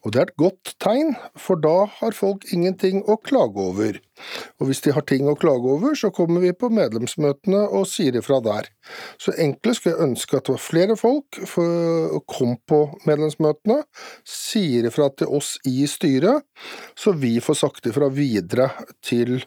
og 0.05 0.13
det 0.13 0.21
er 0.21 0.29
et 0.29 0.39
godt 0.41 0.71
tegn, 0.83 1.15
for 1.41 1.61
da 1.61 1.87
har 1.99 2.17
folk 2.17 2.45
ingenting 2.55 3.03
å 3.11 3.17
klage 3.21 3.61
over. 3.61 3.99
Og 4.61 4.69
hvis 4.69 4.83
de 4.85 4.95
har 4.95 5.05
ting 5.09 5.27
å 5.29 5.37
klage 5.39 5.69
over, 5.75 5.97
så 5.99 6.13
kommer 6.15 6.45
vi 6.45 6.55
på 6.57 6.71
medlemsmøtene 6.73 7.65
og 7.67 7.89
sier 7.91 8.17
ifra 8.21 8.39
der. 8.45 8.71
Så 9.21 9.35
egentlig 9.35 9.77
skulle 9.79 9.97
jeg 9.97 10.11
ønske 10.11 10.39
at 10.39 10.47
det 10.47 10.57
var 10.57 10.63
flere 10.63 10.97
folk 11.01 11.41
som 11.51 12.23
kom 12.31 12.57
på 12.69 12.81
medlemsmøtene, 13.09 13.83
sier 14.29 14.89
ifra 14.89 15.11
til 15.19 15.35
oss 15.41 15.57
i 15.69 15.89
styret, 15.91 16.47
så 16.97 17.17
vi 17.19 17.37
får 17.45 17.61
sagt 17.65 17.91
ifra 17.91 18.09
videre 18.13 18.71
til 19.05 19.41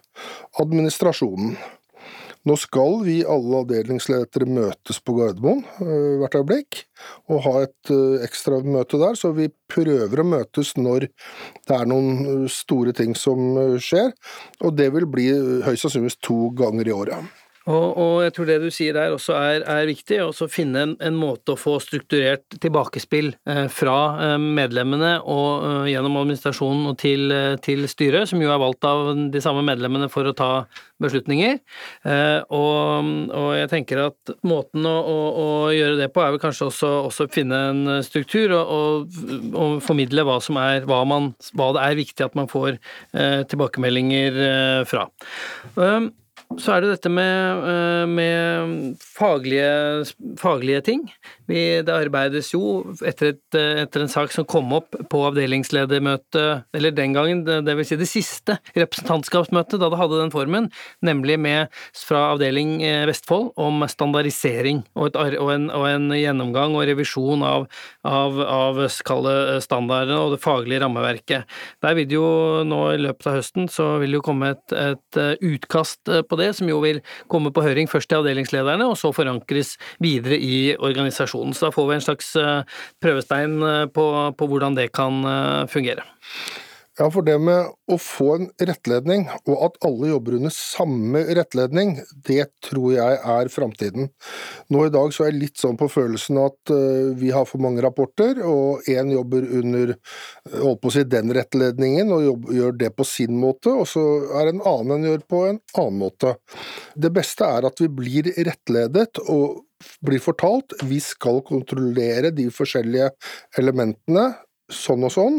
administrasjonen. 0.62 1.56
Nå 2.48 2.56
skal 2.56 3.02
vi 3.04 3.18
alle 3.28 3.60
avdelingsledere 3.60 4.48
møtes 4.48 5.02
på 5.04 5.18
Gardermoen 5.18 5.64
øh, 5.84 6.20
hvert 6.22 6.38
øyeblikk, 6.38 6.84
og 7.28 7.42
ha 7.44 7.56
et 7.66 7.92
øh, 7.92 8.22
ekstra 8.24 8.62
møte 8.64 9.00
der, 9.02 9.18
så 9.20 9.34
vi 9.36 9.50
prøver 9.72 10.22
å 10.22 10.28
møtes 10.28 10.76
når 10.80 11.10
det 11.10 11.76
er 11.76 11.90
noen 11.90 12.22
øh, 12.24 12.46
store 12.52 12.94
ting 12.96 13.18
som 13.20 13.58
skjer, 13.84 14.14
og 14.64 14.78
det 14.80 14.88
vil 14.96 15.10
bli 15.12 15.28
høyst 15.66 15.88
sannsynligvis 15.88 16.22
to 16.24 16.54
ganger 16.56 16.88
i 16.88 16.96
året. 16.96 17.36
Og, 17.68 17.98
og 18.00 18.14
jeg 18.24 18.34
tror 18.36 18.48
det 18.48 18.58
du 18.64 18.68
sier 18.72 18.96
der 18.96 19.14
også 19.14 19.36
er, 19.36 19.64
er 19.68 19.90
viktig, 19.90 20.22
også 20.24 20.48
finne 20.52 20.84
en, 20.86 20.94
en 21.04 21.18
måte 21.20 21.54
å 21.54 21.60
få 21.60 21.76
strukturert 21.84 22.58
tilbakespill 22.64 23.34
eh, 23.50 23.66
fra 23.72 23.98
eh, 24.24 24.36
medlemmene 24.40 25.18
og 25.20 25.66
eh, 25.68 25.90
gjennom 25.92 26.16
administrasjonen 26.22 26.86
og 26.94 26.98
til, 27.02 27.28
eh, 27.36 27.56
til 27.64 27.84
styret, 27.92 28.30
som 28.32 28.40
jo 28.44 28.52
er 28.54 28.62
valgt 28.62 28.88
av 28.88 29.12
de 29.34 29.42
samme 29.44 29.66
medlemmene 29.68 30.08
for 30.12 30.30
å 30.30 30.36
ta 30.38 30.52
beslutninger. 31.04 31.58
Eh, 32.08 32.40
og, 32.56 33.10
og 33.36 33.50
jeg 33.58 33.72
tenker 33.74 34.04
at 34.06 34.34
måten 34.48 34.88
å, 34.88 34.96
å, 34.98 35.18
å 35.44 35.50
gjøre 35.76 35.98
det 36.00 36.08
på 36.16 36.24
er 36.24 36.32
vel 36.36 36.44
kanskje 36.44 36.70
også, 36.70 36.94
å 37.04 37.28
finne 37.34 37.60
en 37.72 37.98
struktur 38.06 38.54
og, 38.56 38.72
og, 38.78 39.18
og 39.52 39.82
formidle 39.84 40.24
hva 40.28 40.40
som 40.44 40.60
er 40.62 40.88
hva, 40.88 41.02
man, 41.10 41.34
hva 41.58 41.74
det 41.76 41.84
er 41.84 42.00
viktig 42.00 42.30
at 42.30 42.40
man 42.40 42.48
får 42.52 42.78
eh, 42.78 43.44
tilbakemeldinger 43.52 44.40
fra. 44.88 45.08
Um, 45.76 46.10
så 46.56 46.74
er 46.78 46.84
det 46.84 46.94
dette 46.96 47.12
med, 47.12 47.68
eh, 47.68 48.06
med 48.08 48.96
faglige, 49.04 50.08
faglige 50.40 50.82
ting. 50.88 51.04
Vi, 51.48 51.62
det 51.86 51.94
arbeides 51.94 52.52
jo 52.54 52.84
etter, 53.08 53.34
et, 53.36 53.58
eh, 53.58 53.84
etter 53.84 54.04
en 54.04 54.12
sak 54.12 54.34
som 54.36 54.48
kom 54.48 54.74
opp 54.76 54.98
på 55.12 55.22
avdelingsledermøtet, 55.30 56.68
eller 56.76 56.96
den 56.96 57.16
gangen, 57.16 57.44
det, 57.48 57.76
vil 57.78 57.88
si 57.88 57.98
det 58.00 58.10
siste 58.10 58.58
representantskapsmøtet, 58.76 59.80
da 59.80 59.92
det 59.92 60.00
hadde 60.02 60.22
den 60.22 60.34
formen, 60.34 60.70
nemlig 61.06 61.38
med 61.40 61.74
fra 61.96 62.34
avdeling 62.34 62.82
eh, 62.84 63.06
Vestfold 63.08 63.54
om 63.60 63.86
standardisering 63.88 64.84
og, 64.98 65.14
et, 65.14 65.38
og, 65.40 65.52
en, 65.54 65.70
og 65.72 65.88
en 65.88 66.10
gjennomgang 66.18 66.76
og 66.76 66.86
revisjon 66.90 67.46
av, 67.48 67.68
av, 68.08 68.42
av 68.44 68.84
standardene 68.92 70.20
og 70.20 70.36
det 70.36 70.42
faglige 70.44 70.84
rammeverket. 70.84 71.48
Der 71.84 71.98
vil 71.98 72.10
det 72.10 72.18
jo 72.18 72.30
nå 72.68 72.82
i 72.94 73.02
løpet 73.02 73.32
av 73.32 73.40
høsten 73.40 73.70
så 73.72 73.98
vil 74.02 74.14
det 74.14 74.20
jo 74.20 74.26
komme 74.26 74.52
et, 74.56 74.76
et 74.76 75.20
eh, 75.22 75.34
utkast 75.54 76.12
eh, 76.12 76.24
på 76.28 76.40
det, 76.40 76.52
som 76.58 76.70
jo 76.70 76.82
vil 76.84 77.02
komme 77.32 77.54
på 77.54 77.64
høring 77.66 77.90
først 77.92 78.12
til 78.12 78.22
avdelingslederne, 78.22 78.88
og 78.88 78.98
så 79.00 79.14
forankres 79.16 79.76
videre 80.04 80.40
i 80.40 80.76
organisasjonen. 80.76 81.37
Så 81.54 81.68
da 81.68 81.74
får 81.76 81.90
vi 81.90 81.98
en 81.98 82.06
slags 82.06 82.36
eh, 82.36 82.78
prøvestein 83.04 83.60
eh, 83.64 83.84
på, 83.94 84.08
på 84.38 84.52
hvordan 84.52 84.78
det 84.78 84.92
kan 84.96 85.22
eh, 85.26 85.66
fungere. 85.72 86.06
Ja, 86.98 87.12
for 87.14 87.22
det 87.22 87.36
med 87.38 87.68
å 87.94 87.96
få 88.02 88.28
en 88.34 88.48
rettledning, 88.58 89.28
og 89.46 89.60
at 89.68 89.76
alle 89.86 90.08
jobber 90.10 90.40
under 90.40 90.54
samme 90.56 91.20
rettledning, 91.38 91.92
det 92.26 92.48
tror 92.66 92.96
jeg 92.96 93.20
er 93.22 93.52
framtiden. 93.54 94.10
Nå 94.74 94.82
i 94.88 94.94
dag 94.96 95.14
så 95.14 95.28
er 95.28 95.30
jeg 95.30 95.44
litt 95.44 95.62
sånn 95.62 95.78
på 95.78 95.92
følelsen 95.94 96.40
at 96.42 96.74
vi 97.22 97.30
har 97.36 97.46
for 97.46 97.62
mange 97.62 97.84
rapporter, 97.86 98.42
og 98.42 98.90
én 98.90 99.14
jobber 99.14 99.46
under 99.60 99.94
holdt 100.56 100.82
på 100.82 100.90
å 100.90 100.96
si 100.96 101.06
den 101.06 101.36
rettledningen 101.38 102.16
og 102.18 102.26
jobb, 102.26 102.50
gjør 102.58 102.76
det 102.82 102.92
på 102.98 103.06
sin 103.06 103.38
måte, 103.46 103.78
og 103.78 103.86
så 103.94 104.08
er 104.42 104.56
en 104.56 104.66
annen 104.66 104.98
en 104.98 105.08
gjør 105.12 105.24
på 105.30 105.46
en 105.52 105.62
annen 105.78 106.02
måte. 106.02 106.34
Det 106.98 107.14
beste 107.14 107.46
er 107.46 107.70
at 107.70 107.78
vi 107.86 107.94
blir 107.94 108.34
rettledet 108.34 109.22
og 109.28 109.67
blir 110.06 110.22
fortalt 110.24 110.76
vi 110.88 111.00
skal 111.04 111.44
kontrollere 111.48 112.34
de 112.36 112.50
forskjellige 112.54 113.12
elementene 113.60 114.30
sånn 114.74 115.06
og 115.08 115.14
sånn. 115.14 115.38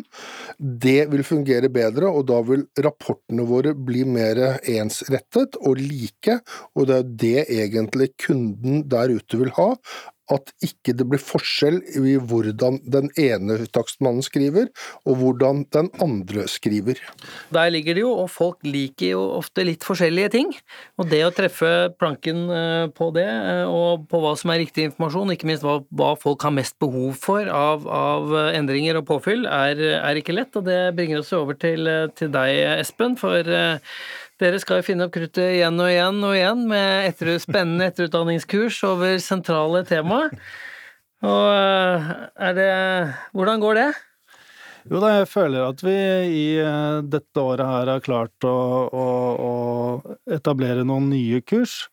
Det 0.56 1.08
vil 1.12 1.24
fungere 1.26 1.70
bedre, 1.72 2.08
og 2.08 2.26
da 2.30 2.40
vil 2.46 2.64
rapportene 2.84 3.44
våre 3.48 3.74
bli 3.76 4.04
mer 4.08 4.40
ensrettet 4.62 5.58
og 5.60 5.80
like, 5.80 6.38
og 6.74 6.88
det 6.88 6.98
er 6.98 7.10
det 7.24 7.42
egentlig 7.58 8.12
kunden 8.20 8.86
der 8.88 9.12
ute 9.18 9.42
vil 9.42 9.52
ha. 9.58 9.72
At 10.32 10.52
ikke 10.64 10.94
det 10.96 11.06
blir 11.08 11.22
forskjell 11.22 11.80
i 11.96 12.16
hvordan 12.18 12.80
den 12.84 13.08
ene 13.20 13.58
takstmannen 13.72 14.24
skriver, 14.24 14.68
og 15.08 15.20
hvordan 15.22 15.64
den 15.74 15.90
andre 16.04 16.46
skriver. 16.50 17.00
Der 17.54 17.72
ligger 17.72 17.96
det 17.96 18.04
jo, 18.04 18.12
og 18.24 18.28
folk 18.32 18.60
liker 18.66 19.14
jo 19.14 19.22
ofte 19.38 19.64
litt 19.66 19.86
forskjellige 19.86 20.32
ting. 20.36 20.52
Og 21.00 21.08
det 21.10 21.22
å 21.26 21.32
treffe 21.34 21.72
planken 21.98 22.44
eh, 22.52 22.86
på 22.94 23.10
det, 23.16 23.26
eh, 23.26 23.64
og 23.64 24.06
på 24.10 24.20
hva 24.22 24.34
som 24.38 24.52
er 24.52 24.62
riktig 24.64 24.88
informasjon, 24.88 25.34
ikke 25.34 25.48
minst 25.50 25.66
hva, 25.66 25.78
hva 25.88 26.12
folk 26.20 26.44
har 26.46 26.54
mest 26.56 26.78
behov 26.82 27.16
for 27.20 27.48
av, 27.48 27.88
av 27.88 28.32
endringer 28.52 29.00
og 29.00 29.08
påfyll, 29.08 29.46
er, 29.48 29.80
er 29.98 30.20
ikke 30.20 30.36
lett. 30.36 30.54
Og 30.58 30.66
det 30.68 30.80
bringer 30.98 31.22
oss 31.22 31.34
over 31.36 31.58
til, 31.58 31.88
til 32.18 32.32
deg, 32.34 32.56
Espen, 32.78 33.16
for 33.20 33.48
eh, 33.48 33.78
dere 34.38 34.58
skal 34.62 34.80
jo 34.80 34.86
finne 34.86 35.06
opp 35.06 35.14
kruttet 35.16 35.56
igjen 35.58 35.78
og 35.82 35.90
igjen 35.90 36.18
og 36.22 36.34
igjen 36.36 36.64
med 36.70 37.08
etter, 37.08 37.34
spennende 37.42 37.88
etterutdanningskurs 37.90 38.80
over 38.86 39.16
sentrale 39.22 39.82
temaer. 39.88 40.34
Og 41.26 41.46
eh, 41.50 42.12
er 42.46 42.54
det 42.54 42.68
Hvordan 43.34 43.64
går 43.64 43.80
det? 43.80 43.88
Jo 44.88 45.00
da, 45.02 45.10
jeg 45.18 45.28
føler 45.28 45.66
at 45.66 45.82
vi 45.84 45.96
i 46.30 46.46
eh, 46.62 47.00
dette 47.02 47.42
året 47.42 47.66
her 47.66 47.90
har 47.90 48.04
klart 48.04 48.46
å, 48.46 48.54
å, 48.88 49.06
å 49.42 50.18
etablere 50.38 50.86
noen 50.86 51.10
nye 51.10 51.42
kurs. 51.42 51.88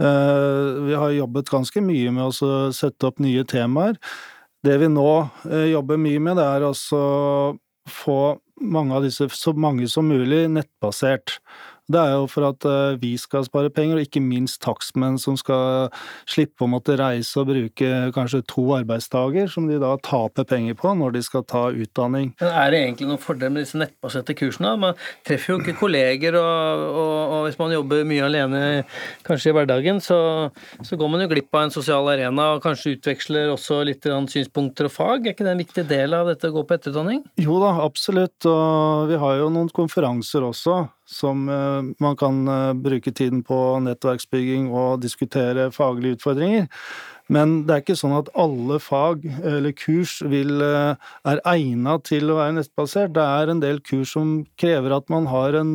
Eh, 0.00 0.86
Vi 0.88 0.96
har 0.96 1.12
jobbet 1.18 1.52
ganske 1.52 1.84
mye 1.84 2.14
med 2.16 2.30
å 2.30 2.72
sette 2.72 3.10
opp 3.10 3.20
nye 3.22 3.44
temaer. 3.44 4.00
Det 4.64 4.78
vi 4.78 4.88
nå 4.88 5.10
jobber 5.72 5.98
mye 5.98 6.20
med, 6.22 6.38
det 6.38 6.46
er 6.46 6.64
å 6.68 6.72
få 7.90 8.18
mange 8.62 8.94
av 8.94 9.02
disse, 9.02 9.26
så 9.34 9.52
mange 9.58 9.88
som 9.90 10.06
mulig, 10.06 10.44
nettbasert. 10.54 11.40
Det 11.92 12.00
er 12.00 12.14
jo 12.14 12.28
for 12.30 12.46
at 12.48 12.66
eh, 12.68 12.96
vi 13.02 13.12
skal 13.20 13.44
spare 13.46 13.70
penger, 13.72 13.98
og 13.98 14.06
ikke 14.06 14.22
minst 14.24 14.60
takstmenn 14.64 15.18
som 15.20 15.36
skal 15.40 15.90
slippe 16.28 16.64
å 16.64 16.70
måtte 16.70 16.96
reise 17.00 17.40
og 17.40 17.50
bruke 17.50 17.90
kanskje 18.14 18.42
to 18.48 18.64
arbeidsdager, 18.78 19.50
som 19.52 19.68
de 19.68 19.80
da 19.82 19.94
taper 20.04 20.46
penger 20.48 20.78
på 20.78 20.94
når 20.98 21.16
de 21.16 21.24
skal 21.26 21.44
ta 21.48 21.66
utdanning. 21.70 22.32
Men 22.40 22.52
Er 22.62 22.72
det 22.72 22.82
egentlig 22.82 23.10
noen 23.10 23.22
fordel 23.22 23.52
med 23.52 23.66
disse 23.66 23.80
nettbaserte 23.80 24.36
kursene? 24.38 24.74
Man 24.80 24.96
treffer 25.26 25.54
jo 25.54 25.58
ikke 25.60 25.76
kolleger, 25.80 26.38
og, 26.40 26.86
og, 27.02 27.16
og 27.36 27.44
hvis 27.48 27.60
man 27.60 27.76
jobber 27.76 28.06
mye 28.08 28.24
alene 28.28 28.62
kanskje 29.26 29.52
i 29.52 29.56
hverdagen, 29.56 30.00
så, 30.04 30.18
så, 30.80 30.98
går 30.98 31.12
man 31.12 31.24
jo 31.24 31.30
glipp 31.32 31.52
av 31.54 31.66
en 31.66 31.74
sosial 31.74 32.08
arena, 32.12 32.52
og 32.56 32.64
kanskje 32.64 32.96
utveksler 32.96 33.52
også 33.52 33.82
litt 33.88 34.08
synspunkter 34.32 34.88
og 34.88 34.94
fag. 34.94 35.26
Er 35.26 35.36
ikke 35.36 35.46
det 35.46 35.54
en 35.54 35.64
viktig 35.64 35.86
del 35.90 36.16
av 36.16 36.30
dette 36.30 36.48
å 36.48 36.56
gå 36.56 36.64
på 36.66 36.78
etterutdanning? 36.78 37.22
Jo 37.42 37.60
da, 37.62 37.74
absolutt, 37.84 38.38
og 38.48 39.10
vi 39.10 39.20
har 39.20 39.38
jo 39.42 39.52
noen 39.52 39.70
konferanser 39.74 40.46
også 40.46 40.82
som 41.08 41.48
eh, 41.48 41.94
man 42.02 42.16
kan 42.16 42.48
eh, 42.48 42.72
bruke 42.74 43.12
tiden 43.12 43.42
på 43.46 43.58
nettverksbygging 43.84 44.70
og 44.72 45.02
diskutere 45.02 45.70
faglige 45.74 46.18
utfordringer. 46.18 46.68
Men 47.32 47.62
det 47.66 47.74
er 47.74 47.84
ikke 47.84 47.96
sånn 47.96 48.16
at 48.16 48.28
alle 48.38 48.78
fag 48.82 49.24
eller 49.24 49.74
kurs 49.78 50.18
vil, 50.26 50.60
eh, 50.62 51.12
er 51.28 51.44
egnet 51.48 52.08
til 52.10 52.32
å 52.32 52.40
være 52.40 52.58
nettbasert. 52.58 53.14
Det 53.16 53.24
er 53.24 53.52
en 53.52 53.62
del 53.62 53.80
kurs 53.84 54.14
som 54.16 54.42
krever 54.60 54.96
at 54.96 55.08
man 55.12 55.30
har 55.30 55.56
en, 55.58 55.74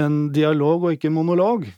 en 0.00 0.18
dialog 0.34 0.88
og 0.88 0.96
ikke 0.96 1.10
en 1.12 1.20
monolog. 1.20 1.68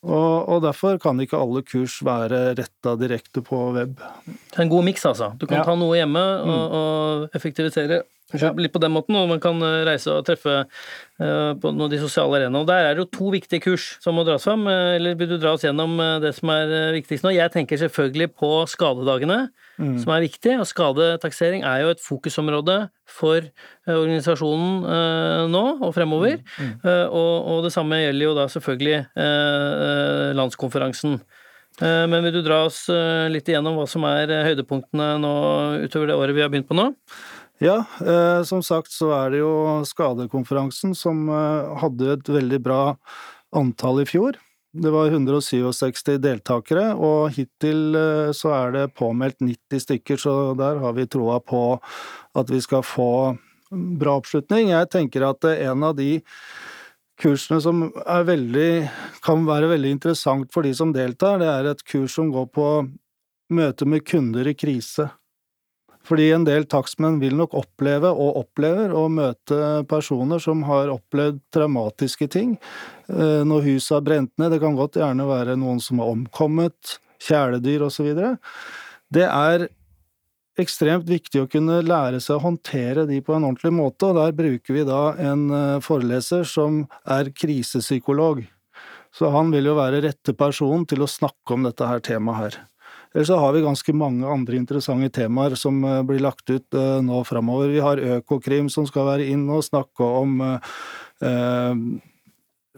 Og, 0.00 0.48
og, 0.48 0.62
derfor 0.64 0.96
kan 0.96 1.18
ikke 1.20 1.36
alle 1.36 1.60
kurs 1.60 1.98
være 2.00 2.54
retta 2.56 2.94
direkte 2.96 3.42
på 3.44 3.58
web. 3.76 3.98
Det 4.24 4.56
er 4.56 4.64
en 4.64 4.72
god 4.72 4.86
miks, 4.86 5.04
altså. 5.04 5.34
Du 5.36 5.44
kan 5.44 5.60
ja. 5.60 5.66
ta 5.66 5.74
noe 5.76 5.98
hjemme 5.98 6.22
og, 6.40 6.48
mm. 6.48 6.78
og 6.78 7.36
effektivisere 7.36 8.00
litt 8.32 8.72
på 8.72 8.82
den 8.82 8.94
måten, 8.94 9.16
og 9.18 9.28
man 9.28 9.42
kan 9.42 9.62
reise 9.86 10.12
og 10.14 10.26
treffe 10.28 10.64
Eh, 11.20 11.52
på 11.60 11.68
noen 11.68 11.84
av 11.84 11.90
de 11.92 11.98
sosiale 12.00 12.38
arenaene. 12.38 12.62
Og 12.62 12.68
Der 12.70 12.86
er 12.86 12.94
det 12.94 13.02
jo 13.02 13.10
to 13.12 13.30
viktige 13.34 13.60
kurs 13.60 13.98
som 14.00 14.16
må 14.16 14.24
dras 14.24 14.46
fram. 14.46 14.64
Eh, 14.66 14.96
eller 14.96 15.18
vil 15.20 15.28
du 15.28 15.36
dra 15.36 15.52
oss 15.52 15.64
gjennom 15.66 15.98
eh, 16.00 16.20
det 16.22 16.32
som 16.38 16.48
er 16.54 16.94
viktigst 16.96 17.26
nå? 17.26 17.34
Jeg 17.34 17.52
tenker 17.52 17.76
selvfølgelig 17.76 18.30
på 18.40 18.48
skadedagene, 18.70 19.50
mm. 19.76 19.98
som 20.00 20.14
er 20.14 20.24
viktig. 20.24 20.54
Og 20.62 20.68
skadetaksering 20.70 21.66
er 21.68 21.82
jo 21.84 21.90
et 21.92 22.00
fokusområde 22.00 22.78
for 23.10 23.44
organisasjonen 23.90 25.50
nå 25.50 25.62
og 25.82 25.92
fremover. 25.92 26.38
Mm. 26.56 26.72
Mm. 26.78 26.88
Og, 27.10 27.34
og, 27.50 27.58
det 27.66 27.72
samme 27.74 27.98
gjelder 27.98 28.24
jo 28.24 28.34
da 28.38 28.46
selvfølgelig 28.52 29.00
landskonferansen. 30.38 31.18
Men 31.80 32.22
vil 32.22 32.36
du 32.36 32.40
dra 32.44 32.62
oss 32.68 32.84
litt 33.32 33.48
igjennom 33.50 33.80
hva 33.80 33.86
som 33.90 34.04
er 34.06 34.30
høydepunktene 34.46 35.16
nå 35.22 35.34
utover 35.88 36.12
det 36.12 36.18
året 36.22 36.36
vi 36.36 36.44
har 36.44 36.52
begynt 36.52 36.68
på 36.70 36.78
nå? 36.78 36.90
Ja, 37.60 37.84
eh, 38.06 38.42
som 38.48 38.62
sagt 38.64 38.88
så 38.88 39.10
er 39.12 39.34
det 39.34 39.42
jo 39.42 39.52
Skadekonferansen 39.84 40.94
som 40.96 41.26
eh, 41.28 41.74
hadde 41.82 42.14
et 42.14 42.30
veldig 42.32 42.60
bra 42.64 42.80
antall 43.52 44.00
i 44.00 44.06
fjor. 44.08 44.38
Det 44.72 44.88
var 44.94 45.10
167 45.12 46.16
deltakere, 46.24 46.94
og 46.96 47.34
hittil 47.36 47.98
eh, 48.00 48.32
så 48.32 48.54
er 48.56 48.72
det 48.78 48.86
påmeldt 48.96 49.42
90 49.44 49.84
stykker, 49.84 50.22
så 50.24 50.34
der 50.56 50.80
har 50.80 50.96
vi 50.96 51.04
troa 51.10 51.36
på 51.44 51.62
at 52.40 52.54
vi 52.54 52.62
skal 52.64 52.86
få 52.86 53.10
bra 53.70 54.16
oppslutning. 54.22 54.72
Jeg 54.72 54.88
tenker 54.96 55.28
at 55.28 55.44
en 55.52 55.84
av 55.84 55.98
de 56.00 56.14
kursene 57.20 57.60
som 57.60 57.90
veldig, 58.24 58.70
kan 59.20 59.44
være 59.44 59.68
veldig 59.74 59.96
interessant 59.98 60.48
for 60.54 60.64
de 60.64 60.72
som 60.72 60.96
deltar, 60.96 61.42
det 61.44 61.52
er 61.52 61.74
et 61.74 61.84
kurs 61.84 62.16
som 62.16 62.32
går 62.32 62.48
på 62.56 62.68
møte 63.52 63.84
med 63.84 64.08
kunder 64.08 64.48
i 64.48 64.56
krise. 64.56 65.10
Fordi 66.06 66.30
en 66.32 66.46
del 66.46 66.64
takstmenn 66.70 67.18
vil 67.20 67.36
nok 67.38 67.54
oppleve, 67.58 68.10
og 68.10 68.38
opplever, 68.40 68.94
å 68.96 69.06
møte 69.12 69.84
personer 69.90 70.40
som 70.42 70.64
har 70.68 70.92
opplevd 70.92 71.42
traumatiske 71.54 72.30
ting. 72.32 72.56
Eh, 73.10 73.42
når 73.46 73.66
huset 73.68 73.98
har 73.98 74.06
brent 74.06 74.32
ned, 74.40 74.54
det 74.54 74.62
kan 74.62 74.78
godt 74.78 74.98
gjerne 75.00 75.28
være 75.28 75.58
noen 75.60 75.82
som 75.82 76.00
har 76.00 76.14
omkommet, 76.14 76.96
kjæledyr 77.20 77.84
osv. 77.84 78.08
Det 79.12 79.26
er 79.26 79.68
ekstremt 80.60 81.08
viktig 81.08 81.42
å 81.42 81.48
kunne 81.50 81.80
lære 81.84 82.20
seg 82.22 82.38
å 82.38 82.44
håndtere 82.46 83.06
de 83.08 83.20
på 83.24 83.36
en 83.36 83.46
ordentlig 83.48 83.72
måte, 83.76 84.10
og 84.10 84.18
der 84.18 84.34
bruker 84.36 84.76
vi 84.76 84.86
da 84.88 85.02
en 85.20 85.44
eh, 85.52 85.76
foreleser 85.84 86.48
som 86.48 86.84
er 87.04 87.32
krisepsykolog. 87.36 88.42
Så 89.14 89.30
han 89.34 89.50
vil 89.52 89.66
jo 89.66 89.78
være 89.78 90.04
rette 90.04 90.34
person 90.38 90.84
til 90.88 91.02
å 91.02 91.10
snakke 91.10 91.56
om 91.56 91.64
dette 91.66 91.86
her 91.86 92.02
temaet 92.04 92.40
her. 92.40 92.60
Eller 93.14 93.26
så 93.26 93.38
har 93.42 93.52
vi 93.52 93.64
ganske 93.64 93.94
mange 93.96 94.26
andre 94.26 94.58
interessante 94.60 95.10
temaer 95.20 95.56
som 95.58 95.82
eh, 95.84 96.02
blir 96.06 96.22
lagt 96.22 96.46
ut 96.50 96.78
eh, 96.78 97.00
nå 97.02 97.24
framover. 97.26 97.72
Vi 97.72 97.82
har 97.82 98.02
Økokrim 98.18 98.70
som 98.70 98.86
skal 98.86 99.08
være 99.08 99.26
inn 99.32 99.48
og 99.50 99.64
snakke 99.66 100.06
om 100.06 100.38
eh, 100.46 101.74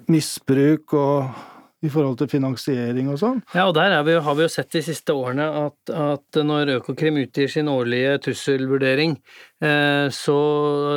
misbruk 0.09 0.97
og 0.97 1.43
i 1.83 1.91
forhold 1.91 2.21
til 2.21 2.31
finansiering 2.31 3.09
og 3.11 3.19
sånn. 3.19 3.41
Ja, 3.57 3.67
og 3.67 3.75
der 3.75 3.97
vi, 4.07 4.15
har 4.23 4.37
vi 4.39 4.45
jo 4.45 4.51
sett 4.53 4.71
de 4.75 4.85
siste 4.87 5.15
årene 5.19 5.49
at, 5.65 5.91
at 5.91 6.39
når 6.47 6.77
Økokrim 6.79 7.19
utgir 7.25 7.51
sin 7.51 7.71
årlige 7.71 8.21
trusselvurdering, 8.29 9.17
eh, 9.19 9.52
så, 9.63 10.39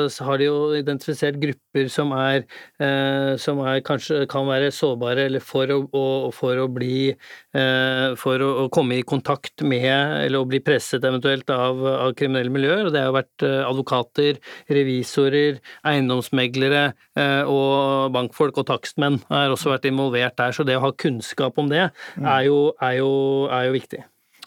så, 0.09 0.25
har 0.25 0.39
de 0.41 0.47
jo 0.47 0.57
identifisert 0.77 1.37
grupper 1.41 1.89
som 1.91 2.13
er, 2.17 2.45
eh, 2.81 3.35
som 3.41 3.59
er 3.61 3.83
kanskje 3.85 4.23
kan 4.31 4.47
være 4.49 4.71
sårbare, 4.73 5.27
eller 5.29 5.43
for 5.43 5.69
å, 5.69 5.79
å 5.85 6.05
for 6.35 6.57
å 6.61 6.67
bli 6.71 7.11
eh, 7.11 8.07
For 8.19 8.41
å, 8.41 8.67
komme 8.73 8.99
i 8.99 9.05
kontakt 9.07 9.63
med, 9.65 9.91
eller 10.23 10.41
å 10.41 10.49
bli 10.49 10.61
presset 10.65 11.05
eventuelt 11.05 11.49
av, 11.53 11.83
av 11.85 12.15
kriminelle 12.17 12.53
miljøer. 12.53 12.87
Og 12.87 12.95
det 12.95 13.03
har 13.03 13.11
jo 13.11 13.17
vært 13.19 13.45
eh, 13.45 13.61
advokater, 13.65 14.41
revisorer, 14.71 15.61
eiendomsmeglere 15.87 16.87
eh, 17.19 17.43
og 17.45 18.11
bankfolk 18.15 18.63
og 18.63 18.69
takstmenn 18.71 19.21
har 19.29 19.53
også 19.53 19.73
vært 19.73 19.87
involvert 19.91 20.37
der. 20.41 20.55
så 20.55 20.65
det 20.67 20.79
å 20.79 20.85
ha 20.87 20.91
kunnskap 21.05 21.61
om 21.61 21.69
det 21.71 21.87
mm. 21.87 22.25
er 22.25 22.49
jo, 22.49 22.59
er 22.81 22.99
jo, 22.99 23.13
er 23.51 23.69
jo 23.69 23.77
viktig. 23.77 24.03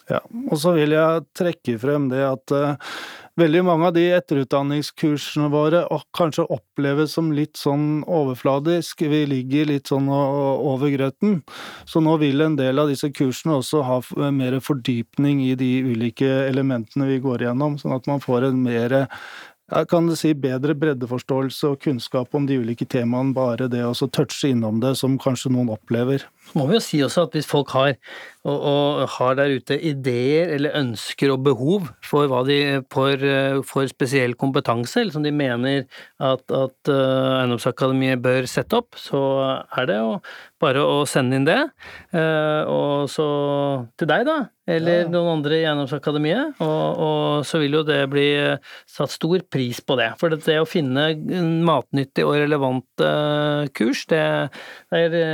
Ja, 0.09 0.23
og 0.49 0.57
så 0.57 0.73
vil 0.73 0.95
jeg 0.95 1.25
trekke 1.37 1.75
frem 1.81 2.07
det 2.09 2.23
at 2.25 2.53
veldig 3.39 3.61
mange 3.65 3.89
av 3.89 3.95
de 3.95 4.05
etterutdanningskursene 4.17 5.49
våre 5.53 5.81
kanskje 6.15 6.45
oppleves 6.51 7.15
som 7.17 7.31
litt 7.35 7.59
sånn 7.59 8.03
overfladisk, 8.05 9.03
vi 9.09 9.23
ligger 9.29 9.69
litt 9.71 9.91
sånn 9.91 10.09
over 10.11 10.91
grøten. 10.93 11.39
Så 11.89 12.03
nå 12.03 12.17
vil 12.21 12.45
en 12.45 12.57
del 12.59 12.81
av 12.81 12.91
disse 12.91 13.11
kursene 13.15 13.59
også 13.59 13.83
ha 13.87 13.99
mer 14.35 14.59
fordypning 14.63 15.43
i 15.47 15.53
de 15.59 15.71
ulike 15.89 16.29
elementene 16.47 17.09
vi 17.09 17.21
går 17.23 17.45
igjennom, 17.45 17.79
sånn 17.81 17.95
at 17.97 18.09
man 18.09 18.23
får 18.23 18.49
en 18.49 18.59
mer 18.63 18.99
jeg 19.69 19.85
kan 19.85 20.07
si 20.17 20.31
bedre 20.33 20.73
breddeforståelse 20.81 21.69
og 21.69 21.83
kunnskap 21.83 22.33
om 22.33 22.47
de 22.49 22.57
ulike 22.57 22.87
temaene, 22.89 23.35
bare 23.37 23.67
det 23.69 23.83
å 23.85 23.93
touche 23.93 24.49
innom 24.49 24.79
det, 24.81 24.95
som 24.97 25.19
kanskje 25.21 25.51
noen 25.53 25.69
opplever. 25.75 26.25
Så 26.49 26.57
må 26.57 26.65
vi 26.65 26.79
jo 26.79 26.81
si 26.81 26.99
også 27.05 27.27
at 27.27 27.35
hvis 27.37 27.47
folk 27.49 27.69
har, 27.75 27.93
og, 28.47 28.57
og 28.57 29.03
har 29.19 29.35
der 29.37 29.51
ute 29.59 29.75
ideer 29.85 30.49
eller 30.55 30.73
ønsker 30.79 31.29
og 31.29 31.43
behov 31.45 31.89
for, 32.05 32.25
hva 32.31 32.41
de, 32.47 32.57
for, 32.89 33.21
for 33.69 33.89
spesiell 33.91 34.33
kompetanse, 34.39 34.97
eller 35.03 35.13
som 35.13 35.25
de 35.25 35.33
mener 35.35 35.83
at, 36.17 36.41
at 36.49 36.89
uh, 36.89 37.37
Eiendomsakademiet 37.43 38.23
bør 38.23 38.49
sette 38.49 38.79
opp, 38.79 38.97
så 38.97 39.21
er 39.77 39.89
det 39.91 39.99
jo 39.99 40.15
bare 40.59 40.81
å 40.81 41.03
sende 41.07 41.37
inn 41.37 41.45
det. 41.45 41.59
Uh, 42.15 42.65
og 42.65 43.11
så 43.13 43.27
til 43.99 44.09
deg, 44.09 44.25
da, 44.25 44.39
eller 44.69 45.03
ja. 45.03 45.11
noen 45.13 45.35
andre 45.37 45.59
i 45.59 45.67
Eiendomsakademiet, 45.67 46.57
og, 46.65 47.05
og, 47.05 47.45
så 47.45 47.61
vil 47.61 47.77
jo 47.77 47.85
det 47.85 48.01
bli 48.09 48.27
satt 48.89 49.13
stor 49.13 49.45
pris 49.53 49.83
på 49.85 49.99
det. 50.01 50.15
For 50.17 50.33
det 50.33 50.57
å 50.57 50.67
finne 50.69 51.11
matnyttig 51.67 52.25
og 52.25 52.39
relevant 52.41 53.05
kurs, 53.77 54.07
det, 54.09 54.23
det, 54.89 55.25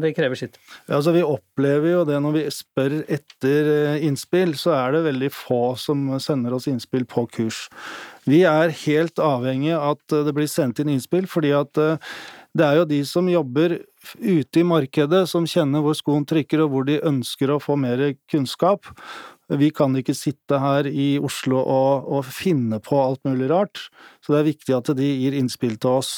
det 0.00 0.16
krever 0.16 0.40
sitt. 0.40 0.53
Ja, 0.84 0.98
altså 0.98 1.14
Vi 1.14 1.24
opplever 1.24 1.94
jo 1.94 2.04
det 2.08 2.18
når 2.20 2.36
vi 2.36 2.44
spør 2.52 2.98
etter 3.08 3.70
eh, 3.72 4.04
innspill, 4.04 4.52
så 4.58 4.74
er 4.76 4.96
det 4.96 5.04
veldig 5.06 5.30
få 5.32 5.62
som 5.80 6.06
sender 6.20 6.56
oss 6.56 6.68
innspill 6.68 7.06
på 7.08 7.26
kurs. 7.32 7.66
Vi 8.28 8.42
er 8.48 8.72
helt 8.84 9.20
avhengig 9.20 9.72
av 9.76 9.96
at 9.96 10.16
det 10.28 10.34
blir 10.36 10.48
sendt 10.50 10.80
inn 10.80 10.92
innspill, 10.92 11.28
fordi 11.30 11.54
at 11.56 11.80
eh, 11.80 12.12
det 12.54 12.66
er 12.66 12.78
jo 12.78 12.86
de 12.86 13.00
som 13.08 13.26
jobber 13.26 13.80
ute 14.20 14.60
i 14.60 14.66
markedet, 14.66 15.24
som 15.26 15.46
kjenner 15.48 15.82
hvor 15.82 15.96
skoen 15.98 16.26
trykker 16.28 16.62
og 16.62 16.70
hvor 16.70 16.84
de 16.86 17.00
ønsker 17.02 17.50
å 17.50 17.60
få 17.62 17.74
mer 17.80 18.12
kunnskap. 18.30 18.92
Vi 19.52 19.68
kan 19.76 19.92
ikke 19.98 20.14
sitte 20.16 20.56
her 20.56 20.86
i 20.88 21.18
Oslo 21.20 21.58
og, 21.60 22.06
og, 22.08 22.24
finne 22.24 22.78
på 22.80 22.96
alt 22.96 23.20
mulig 23.28 23.50
rart, 23.50 23.82
så 24.24 24.32
det 24.32 24.38
er 24.38 24.46
viktig 24.48 24.76
at 24.76 24.88
de 24.96 25.08
gir 25.08 25.36
innspill 25.36 25.76
til 25.76 25.98
oss. 26.00 26.12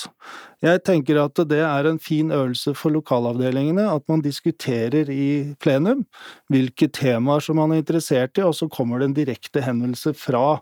Jeg 0.62 0.84
tenker 0.86 1.18
at 1.24 1.40
det 1.50 1.58
er 1.66 1.88
en 1.90 1.98
fin 2.02 2.30
øvelse 2.30 2.76
for 2.78 2.94
lokalavdelingene, 2.94 3.88
at 3.90 4.06
man 4.08 4.22
diskuterer 4.22 5.10
i 5.10 5.56
plenum 5.58 6.04
hvilke 6.52 6.86
temaer 6.94 7.42
som 7.42 7.58
man 7.58 7.74
er 7.74 7.82
interessert 7.82 8.38
i, 8.38 8.46
og 8.46 8.54
så 8.54 8.70
kommer 8.70 9.02
det 9.02 9.10
en 9.10 9.18
direkte 9.18 9.64
henvendelse 9.66 10.14
fra 10.16 10.60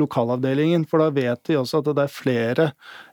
lokalavdelingen, 0.00 0.86
for 0.90 1.02
da 1.02 1.10
vet 1.14 1.50
vi 1.50 1.58
også 1.58 1.80
at 1.80 1.90
det 1.94 2.04
er 2.04 2.12
flere 2.12 2.68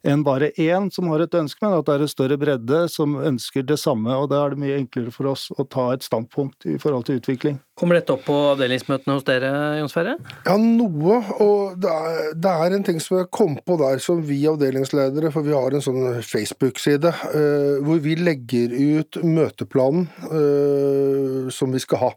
enn 0.08 0.24
bare 0.26 0.52
én 0.60 0.90
som 0.94 1.10
har 1.12 1.24
et 1.24 1.36
ønske, 1.38 1.62
men 1.64 1.78
at 1.78 1.88
det 1.88 1.96
er 1.96 2.06
en 2.06 2.12
større 2.12 2.38
bredde 2.42 2.80
som 2.92 3.18
ønsker 3.22 3.66
det 3.68 3.78
samme, 3.82 4.16
og 4.18 4.32
da 4.32 4.42
er 4.44 4.54
det 4.54 4.62
mye 4.64 4.80
enklere 4.80 5.14
for 5.14 5.30
oss 5.34 5.50
å 5.54 5.66
ta 5.70 5.92
et 5.94 6.06
standpunkt 6.06 6.66
i 6.70 6.78
forhold 6.82 7.06
til 7.08 7.22
utvikling. 7.22 7.60
Kommer 7.78 7.98
dette 7.98 8.14
opp 8.14 8.26
på 8.28 8.36
avdelingsmøtene 8.52 9.16
hos 9.18 9.26
dere, 9.26 9.52
Jon 9.80 9.90
Sverre? 9.90 10.18
Ja, 10.46 10.58
noe. 10.62 11.20
Og 11.42 11.78
det 11.82 11.90
er, 11.90 12.34
det 12.38 12.56
er 12.66 12.76
en 12.78 12.86
ting 12.86 13.00
som 13.02 13.18
jeg 13.18 13.32
kom 13.34 13.56
på 13.66 13.78
der 13.82 14.02
som 14.04 14.22
vi 14.26 14.42
avdelingsledere, 14.50 15.32
for 15.34 15.46
vi 15.46 15.56
har 15.58 15.74
en 15.74 15.86
sånn 15.86 16.04
Facebook-side, 16.26 17.14
uh, 17.34 17.80
hvor 17.86 18.02
vi 18.04 18.18
legger 18.22 18.76
ut 19.02 19.22
møteplanen 19.26 20.10
uh, 20.30 21.50
som 21.54 21.74
vi 21.74 21.82
skal 21.82 22.06
ha. 22.06 22.12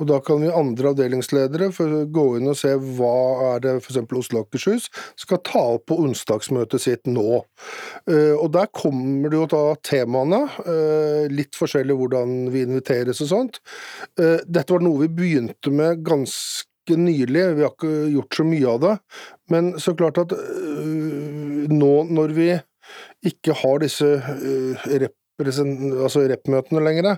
Og 0.00 0.08
da 0.08 0.18
kan 0.24 0.40
vi 0.40 0.48
andre 0.50 0.92
avdelingsledere 0.92 1.68
gå 2.12 2.24
inn 2.38 2.50
og 2.50 2.56
se 2.58 2.72
hva 2.96 3.12
er 3.52 3.62
det 3.64 3.74
f.eks. 3.82 4.00
Oslo 4.00 4.40
og 4.40 4.48
Akershus 4.48 4.88
skal 5.20 5.42
ta 5.44 5.62
opp 5.76 5.86
på 5.90 5.98
onsdagsmøtet 6.00 6.82
sitt 6.82 7.08
nå. 7.10 7.42
Eh, 8.08 8.32
og 8.32 8.50
der 8.56 8.70
kommer 8.74 9.32
det 9.32 9.38
jo 9.38 9.46
da 9.52 9.62
temaene, 9.84 10.42
eh, 10.64 11.28
litt 11.32 11.58
forskjellig 11.58 11.96
hvordan 12.00 12.36
vi 12.54 12.64
inviteres 12.66 13.22
og 13.24 13.30
sånt. 13.30 13.62
Eh, 14.18 14.40
dette 14.48 14.74
var 14.74 14.84
noe 14.84 15.04
vi 15.04 15.12
begynte 15.20 15.72
med 15.74 16.02
ganske 16.06 16.98
nylig, 16.98 17.46
vi 17.58 17.66
har 17.66 17.74
ikke 17.76 17.94
gjort 18.16 18.40
så 18.40 18.48
mye 18.48 18.74
av 18.74 18.82
det. 18.82 18.94
Men 19.52 19.72
så 19.78 19.94
klart 19.98 20.18
at 20.24 20.34
nå 21.70 21.94
når 22.10 22.36
vi 22.36 22.52
ikke 23.28 23.54
har 23.60 23.82
disse 23.84 24.08
altså 25.48 26.22
rep-møtene 26.30 26.82
lenger, 26.84 27.08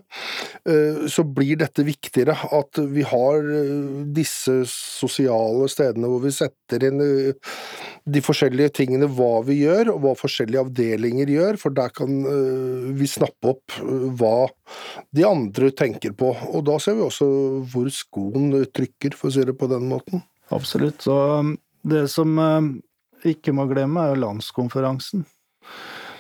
eh, 0.69 1.05
så 1.11 1.25
blir 1.27 1.59
dette 1.61 1.85
viktigere. 1.87 2.37
At 2.55 2.81
vi 2.91 3.05
har 3.07 3.41
eh, 3.41 4.05
disse 4.17 4.63
sosiale 4.71 5.69
stedene 5.73 6.11
hvor 6.11 6.23
vi 6.25 6.33
setter 6.35 6.87
inn 6.89 7.03
eh, 7.05 7.53
de 8.05 8.23
forskjellige 8.25 8.75
tingene, 8.81 9.09
hva 9.09 9.43
vi 9.47 9.61
gjør, 9.63 9.95
og 9.95 10.01
hva 10.05 10.15
forskjellige 10.19 10.65
avdelinger 10.67 11.31
gjør, 11.33 11.59
for 11.61 11.75
der 11.77 11.93
kan 11.95 12.19
vi 12.99 13.07
snappe 13.09 13.55
opp 13.55 13.79
hva 14.21 14.51
de 15.17 15.25
andre 15.25 15.71
tenker 15.73 16.13
på. 16.13 16.35
Og 16.53 16.67
da 16.69 16.77
ser 16.83 16.99
vi 16.99 17.07
også 17.07 17.29
hvor 17.73 17.89
skoen 17.93 18.53
trykker, 18.77 19.17
for 19.17 19.31
å 19.31 19.37
si 19.37 19.47
det 19.49 19.57
på 19.57 19.71
den 19.73 19.89
måten. 19.89 20.21
Absolutt. 20.53 21.01
Så 21.07 21.17
um, 21.41 21.55
det 21.89 22.05
som 22.13 22.37
ikke 23.25 23.57
må 23.57 23.65
glemme, 23.73 24.05
er 24.05 24.13
jo 24.13 24.23
landskonferansen. 24.27 25.25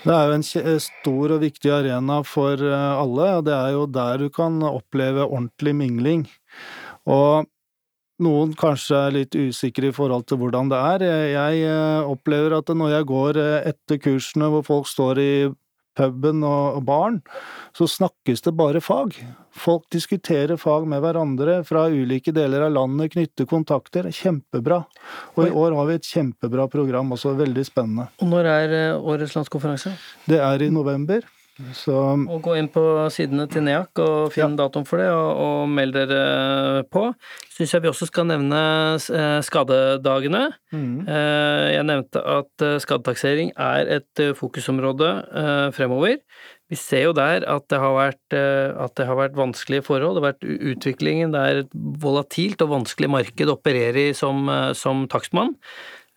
Det 0.04 0.12
er 0.12 0.28
jo 0.28 0.36
en 0.36 0.44
stor 0.84 1.32
og 1.32 1.40
viktig 1.40 1.70
arena 1.72 2.18
for 2.28 2.60
eh, 2.60 3.00
alle, 3.00 3.28
og 3.38 3.46
det 3.46 3.54
er 3.56 3.70
jo 3.72 3.84
der 3.88 4.20
du 4.20 4.28
kan 4.32 4.58
oppleve 4.68 5.24
ordentlig 5.24 5.72
mingling. 5.78 6.26
Og 7.08 7.48
noen 8.24 8.52
kanskje 8.58 8.98
er 9.00 9.14
litt 9.16 9.34
usikre 9.34 9.88
i 9.88 9.96
forhold 9.96 10.26
til 10.28 10.42
hvordan 10.42 10.68
det 10.72 10.80
er. 10.92 11.06
Jeg 11.32 11.64
eh, 11.70 12.10
opplever 12.12 12.58
at 12.58 12.68
når 12.76 12.98
jeg 12.98 13.08
går 13.10 13.40
eh, 13.40 13.70
etter 13.72 14.02
kursene 14.04 14.50
hvor 14.52 14.66
folk 14.68 14.90
står 14.92 15.22
i 15.24 15.32
puben 15.96 16.44
og 16.46 16.82
baren, 16.86 17.20
så 17.76 17.88
snakkes 17.90 18.44
det 18.46 18.54
bare 18.58 18.82
fag. 18.84 19.16
Folk 19.54 19.86
diskuterer 19.94 20.58
fag 20.58 20.88
med 20.90 21.02
hverandre 21.04 21.60
fra 21.66 21.86
ulike 21.92 22.34
deler 22.34 22.66
av 22.66 22.74
landet, 22.74 23.12
knytter 23.14 23.48
kontakter. 23.50 24.10
Kjempebra. 24.14 24.82
Og 25.36 25.46
i 25.46 25.54
år 25.54 25.76
har 25.78 25.88
vi 25.90 25.98
et 26.00 26.10
kjempebra 26.10 26.66
program 26.72 27.14
også, 27.14 27.36
veldig 27.38 27.66
spennende. 27.66 28.08
Og 28.22 28.30
når 28.32 28.50
er 28.50 28.76
eh, 28.80 28.98
årets 28.98 29.36
landskonferanse? 29.38 29.94
Det 30.26 30.42
er 30.42 30.66
i 30.66 30.72
november. 30.74 31.22
Så, 31.54 31.94
og 31.94 32.40
gå 32.42 32.56
inn 32.58 32.66
på 32.72 32.82
sidene 33.14 33.46
til 33.50 33.62
NEAC 33.62 34.00
og 34.02 34.32
finn 34.34 34.56
ja. 34.56 34.64
datoen 34.64 34.86
for 34.88 34.98
det, 34.98 35.06
og, 35.14 35.28
og 35.38 35.70
meld 35.70 35.94
dere 35.94 36.82
på. 36.90 37.06
Syns 37.54 37.76
jeg 37.76 37.84
vi 37.84 37.90
også 37.92 38.08
skal 38.10 38.26
nevne 38.26 38.62
eh, 38.98 39.38
skadedagene. 39.46 40.48
Mm. 40.74 41.06
Eh, 41.06 41.68
jeg 41.76 41.86
nevnte 41.86 42.24
at 42.26 42.66
skadetaksering 42.82 43.54
er 43.54 43.94
et 44.00 44.26
fokusområde 44.40 45.14
fremover. 45.76 46.18
Vi 46.72 46.78
ser 46.80 47.06
jo 47.06 47.14
der 47.14 47.44
at 47.46 47.66
det 47.70 47.78
har 47.78 47.92
vært, 47.92 48.34
at 48.34 48.94
det 48.98 49.04
har 49.06 49.18
vært 49.18 49.36
vanskelige 49.38 49.84
forhold. 49.86 50.16
Det 50.16 50.22
har 50.24 50.30
vært 50.32 50.46
utviklingen. 50.72 51.34
Det 51.34 51.42
er 51.42 51.60
et 51.62 51.74
volatilt 52.02 52.64
og 52.64 52.72
vanskelig 52.80 53.10
marked 53.12 53.52
å 53.52 53.58
operere 53.60 54.08
i 54.08 54.14
som, 54.16 54.48
som 54.74 55.04
takstmann. 55.12 55.52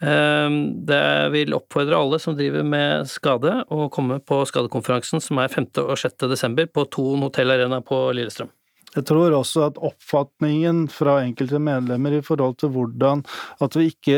Ehm, 0.01 0.85
det 0.85 1.29
vil 1.33 1.55
oppfordre 1.57 1.97
alle 1.97 2.19
som 2.21 2.35
driver 2.37 2.65
med 2.67 3.09
skade, 3.09 3.53
å 3.73 3.89
komme 3.93 4.19
på 4.21 4.43
skadekonferansen 4.45 5.23
som 5.23 5.41
er 5.41 5.49
5. 5.49 5.71
og 5.87 5.97
6. 5.97 6.27
desember 6.29 6.69
på 6.69 6.85
Thon 6.93 7.25
hotell 7.25 7.55
arena 7.55 7.81
på 7.81 8.07
Lillestrøm. 8.13 8.51
Jeg 8.95 9.05
tror 9.05 9.33
også 9.35 9.67
at 9.67 9.81
oppfatningen 9.83 10.85
fra 10.89 11.19
enkelte 11.21 11.59
medlemmer 11.61 12.15
i 12.17 12.23
forhold 12.25 12.55
til 12.61 12.71
hvordan 12.73 13.21
at 13.61 13.75
vi 13.77 13.91
ikke 13.91 14.17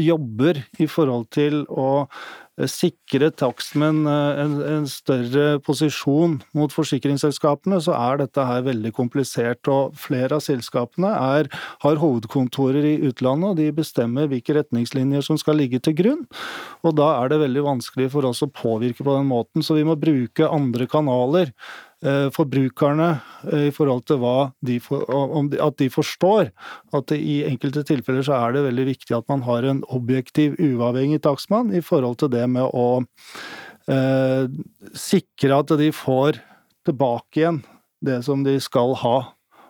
jobber 0.00 0.62
i 0.80 0.86
forhold 0.88 1.26
til 1.34 1.64
å 1.68 2.06
sikre 2.70 3.30
takstmenn 3.34 4.04
eh, 4.06 4.40
en, 4.44 4.54
en, 4.62 4.84
større 4.90 5.58
posisjon 5.64 6.36
mot 6.54 6.72
forsikringsselskapene, 6.72 7.80
så 7.82 7.96
er 7.98 8.20
dette 8.22 8.44
her 8.46 8.62
veldig 8.66 8.92
komplisert. 8.94 9.66
Og 9.70 9.96
flere 9.98 10.38
av 10.38 10.44
selskapene 10.44 11.10
er, 11.10 11.50
har 11.84 12.02
hovedkontorer 12.02 12.86
i 12.92 12.96
utlandet, 13.10 13.50
og 13.50 13.58
de 13.58 13.70
bestemmer 13.74 14.30
hvilke 14.30 14.56
retningslinjer 14.60 15.26
som 15.26 15.40
skal 15.40 15.58
ligge 15.58 15.82
til 15.82 15.96
grunn. 15.98 16.22
Og 16.86 16.94
da 17.00 17.10
er 17.18 17.32
det 17.32 17.42
veldig 17.42 17.66
vanskelig 17.66 18.12
for 18.14 18.30
oss 18.30 18.44
å 18.46 18.52
påvirke 18.52 19.06
på 19.06 19.18
den 19.18 19.26
måten, 19.30 19.64
så 19.64 19.78
vi 19.78 19.86
må 19.86 19.98
bruke 19.98 20.50
andre 20.50 20.86
kanaler. 20.90 21.50
Eh, 22.04 22.26
forbrukerne 22.36 23.06
eh, 23.48 23.68
i 23.70 23.72
forhold 23.72 24.02
til 24.04 24.20
de 24.68 24.74
for, 24.84 25.06
at 25.56 25.76
de 25.80 25.86
forstår 25.88 26.50
at 26.92 27.06
det 27.08 27.16
i 27.16 27.38
enkelte 27.48 27.80
tilfeller 27.88 28.26
så 28.26 28.34
er 28.36 28.52
det 28.52 28.64
veldig 28.66 28.84
viktig 28.90 29.16
at 29.16 29.28
man 29.32 29.40
har 29.46 29.64
en 29.64 29.80
objektiv, 29.88 30.58
uavhengig 30.60 31.22
takstmann 31.24 31.72
i 31.72 31.80
forhold 31.80 32.18
til 32.20 32.28
det 32.34 32.44
med 32.52 32.68
å 32.76 33.06
eh, 33.88 34.44
sikre 34.92 35.62
at 35.62 35.72
de 35.80 35.88
får 35.96 36.42
tilbake 36.84 37.40
igjen 37.40 37.62
det 38.04 38.20
som 38.28 38.44
de 38.44 38.58
skal 38.60 38.92
ha. 39.00 39.16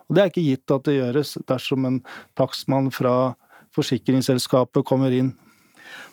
Og 0.09 0.17
Det 0.17 0.21
er 0.21 0.33
ikke 0.33 0.47
gitt 0.49 0.75
at 0.75 0.89
det 0.89 0.99
gjøres 0.99 1.37
dersom 1.47 1.87
en 1.87 2.01
takstmann 2.35 2.91
fra 2.91 3.37
forsikringsselskapet 3.75 4.83
kommer 4.83 5.15
inn 5.15 5.31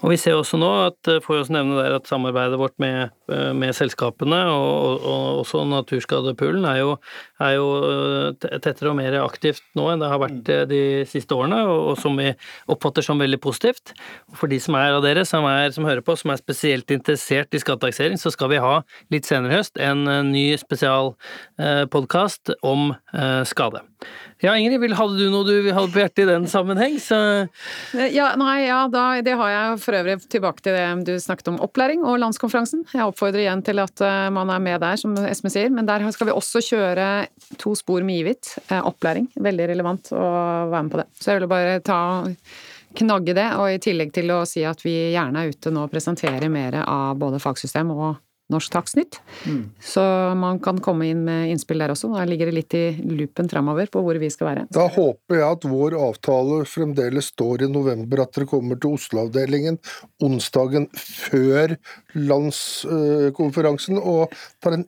og 0.02 0.10
vi 0.10 0.16
ser 0.18 0.34
også 0.34 0.58
nå 0.58 0.68
at 0.88 1.08
eh, 1.10 1.20
får 1.22 1.44
også 1.44 1.54
nevne 1.54 1.78
der 1.78 1.94
at 1.94 2.08
samarbeidet 2.10 2.58
vårt 2.58 2.74
med, 2.82 3.12
eh, 3.30 3.52
med 3.54 3.74
selskapene 3.76 4.40
og, 4.50 4.70
og, 4.72 5.04
og, 5.06 5.26
også 5.42 5.62
Naturskadepoolen 5.70 6.64
er 6.66 6.80
jo, 6.80 6.96
er 7.42 7.52
jo 7.54 7.68
eh, 7.86 8.58
tettere 8.58 8.90
og 8.90 8.98
mer 8.98 9.14
aktivt 9.22 9.62
nå 9.78 9.86
enn 9.92 10.02
det 10.02 10.10
har 10.10 10.22
vært 10.22 10.50
de 10.70 10.82
siste 11.08 11.36
årene, 11.36 11.60
og, 11.68 11.92
og, 11.92 11.94
som 12.02 12.18
vi 12.18 12.32
oppfatter 12.72 13.06
som 13.06 13.20
veldig 13.22 13.38
positivt. 13.42 13.94
For 14.38 14.50
de 14.50 14.58
som 14.62 14.74
er 14.78 14.96
av 14.96 15.04
dere 15.04 15.24
som, 15.28 15.46
er, 15.46 15.70
som 15.74 15.86
hører 15.86 16.02
på, 16.04 16.16
som 16.18 16.34
er 16.34 16.42
spesielt 16.42 16.90
interessert 16.94 17.54
i 17.54 17.62
skattetaksering, 17.62 18.18
så 18.18 18.32
skal 18.34 18.50
vi 18.52 18.62
ha 18.62 18.74
litt 19.14 19.28
senere 19.28 19.52
i 19.54 19.58
høst 19.60 19.78
en 19.82 20.04
ny 20.32 20.44
spesialpodkast 20.60 22.54
om 22.66 22.92
skade. 23.48 23.80
Ja, 24.42 24.56
Ingrid, 24.58 24.96
hadde 24.98 25.14
du 25.20 25.28
noe 25.30 25.46
du 25.46 25.68
hadde 25.70 25.92
på 25.94 26.00
hjertet 26.00 26.24
i 26.24 26.26
den 26.26 26.48
sammenheng? 26.50 26.96
Så... 26.98 27.16
Ja, 27.94 28.32
nei, 28.40 28.64
ja, 28.66 28.80
da, 28.90 29.04
det 29.22 29.36
har 29.38 29.52
jeg 29.52 29.71
for 29.80 29.96
øvrig 29.96 30.18
tilbake 30.32 30.64
til 30.64 30.76
det 30.76 31.06
du 31.06 31.12
snakket 31.20 31.52
om 31.52 31.60
opplæring 31.64 32.04
og 32.08 32.18
landskonferansen. 32.22 32.84
Jeg 32.92 33.06
oppfordrer 33.08 33.44
igjen 33.44 33.64
til 33.64 33.82
at 33.82 34.02
eh, 34.04 34.28
man 34.34 34.50
er 34.52 34.62
med 34.62 34.82
der, 34.82 34.98
som 35.00 35.14
Esme 35.28 35.52
sier. 35.52 35.72
Men 35.72 35.88
der 35.88 36.04
skal 36.14 36.28
vi 36.28 36.36
også 36.36 36.62
kjøre 36.66 37.08
to 37.62 37.74
spor 37.78 38.04
med 38.06 38.22
Ivit. 38.22 38.54
Eh, 38.68 38.80
opplæring. 38.80 39.30
Veldig 39.40 39.70
relevant 39.72 40.12
å 40.16 40.22
være 40.72 40.82
med 40.82 40.94
på 40.94 41.02
det. 41.02 41.08
Så 41.18 41.30
jeg 41.30 41.40
ville 41.40 41.52
bare 41.52 41.80
ta 41.84 42.00
knagge 42.98 43.34
det, 43.36 43.48
og 43.56 43.72
i 43.72 43.80
tillegg 43.80 44.12
til 44.12 44.28
å 44.34 44.42
si 44.48 44.66
at 44.68 44.82
vi 44.84 45.14
gjerne 45.14 45.42
er 45.42 45.54
ute 45.54 45.72
nå 45.72 45.86
og 45.86 45.92
presenterer 45.92 46.52
mer 46.52 46.82
av 46.82 47.16
både 47.20 47.40
fagsystem 47.40 47.92
og 47.94 48.18
Norsk 48.52 48.72
Takstnytt. 48.72 49.18
Mm. 49.46 49.62
Så 49.80 50.02
man 50.38 50.60
kan 50.62 50.80
komme 50.84 51.08
inn 51.10 51.24
med 51.26 51.50
innspill 51.52 51.82
der 51.82 51.94
også. 51.94 52.12
Da 52.12 52.26
ligger 52.28 52.50
det 52.50 52.56
litt 52.56 52.76
i 52.76 52.84
loopen 53.02 53.50
framover 53.50 53.90
på 53.92 54.02
hvor 54.04 54.18
vi 54.20 54.30
skal 54.32 54.50
være. 54.50 54.66
Da 54.74 54.86
håper 54.92 55.40
jeg 55.40 55.46
at 55.48 55.66
vår 55.68 55.96
avtale 55.98 56.62
fremdeles 56.68 57.32
står 57.32 57.66
i 57.66 57.70
november, 57.72 58.24
at 58.24 58.36
dere 58.36 58.48
kommer 58.50 58.80
til 58.80 58.96
Oslo-avdelingen 58.98 59.78
onsdagen 60.22 60.88
før 60.96 61.76
landskonferansen 62.12 64.00
og 64.00 64.32
tar 64.62 64.76
en 64.76 64.86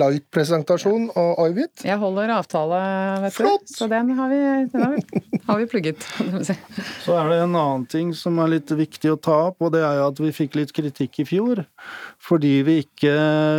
light-presentasjon 0.00 1.08
av 1.16 1.50
Ivit. 1.50 1.84
Jeg 1.86 1.98
holder 2.00 2.34
avtale, 2.36 2.80
vet 3.24 3.36
Flott. 3.36 3.68
Så 3.70 3.88
den 3.90 4.12
har 4.18 4.32
vi, 4.32 4.40
den 4.72 4.84
har 4.84 4.94
vi, 4.96 5.22
har 5.46 5.60
vi 5.62 5.68
plugget. 5.70 6.06
Så 7.04 7.16
er 7.16 7.32
det 7.32 7.40
en 7.44 7.56
annen 7.56 7.86
ting 7.90 8.12
som 8.16 8.38
er 8.42 8.56
litt 8.56 8.72
viktig 8.76 9.14
å 9.14 9.20
ta 9.20 9.38
opp, 9.50 9.60
og 9.62 9.72
det 9.74 9.84
er 9.86 10.00
jo 10.00 10.10
at 10.10 10.22
vi 10.22 10.34
fikk 10.36 10.58
litt 10.60 10.74
kritikk 10.76 11.22
i 11.22 11.28
fjor 11.28 11.64
fordi 12.26 12.52
vi 12.66 12.80
ikke 12.82 13.05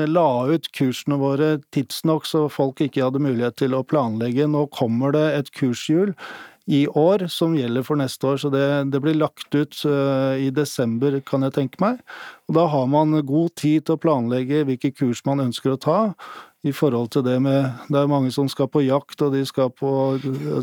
la 0.10 0.30
ut 0.50 0.68
kursene 0.76 1.18
våre 1.22 1.58
tidsnok 1.76 2.28
så 2.28 2.46
folk 2.52 2.82
ikke 2.84 3.06
hadde 3.06 3.22
mulighet 3.24 3.58
til 3.62 3.76
å 3.78 3.86
planlegge. 3.88 4.50
Nå 4.52 4.66
kommer 4.76 5.16
det 5.16 5.26
et 5.38 5.52
kurshjul 5.56 6.16
i 6.68 6.84
år 7.00 7.24
som 7.32 7.56
gjelder 7.56 7.86
for 7.88 8.00
neste 8.00 8.28
år, 8.28 8.40
så 8.42 8.52
det, 8.52 8.66
det 8.92 9.00
blir 9.04 9.16
lagt 9.16 9.56
ut 9.56 9.78
uh, 9.88 10.36
i 10.36 10.50
desember, 10.52 11.16
kan 11.24 11.46
jeg 11.48 11.56
tenke 11.56 11.80
meg. 11.80 12.02
Og 12.48 12.58
da 12.60 12.66
har 12.74 12.90
man 12.92 13.16
god 13.28 13.56
tid 13.60 13.88
til 13.88 13.96
å 13.96 14.02
planlegge 14.04 14.66
hvilke 14.68 14.92
kurs 14.92 15.24
man 15.28 15.46
ønsker 15.46 15.74
å 15.74 15.80
ta. 15.80 16.00
I 16.66 16.74
forhold 16.74 17.12
til 17.14 17.24
det 17.26 17.36
med 17.44 17.70
Det 17.88 18.00
er 18.00 18.10
mange 18.10 18.32
som 18.34 18.48
skal 18.50 18.70
på 18.72 18.82
jakt, 18.82 19.22
og 19.22 19.34
de 19.36 19.44
skal 19.46 19.70
på 19.70 19.90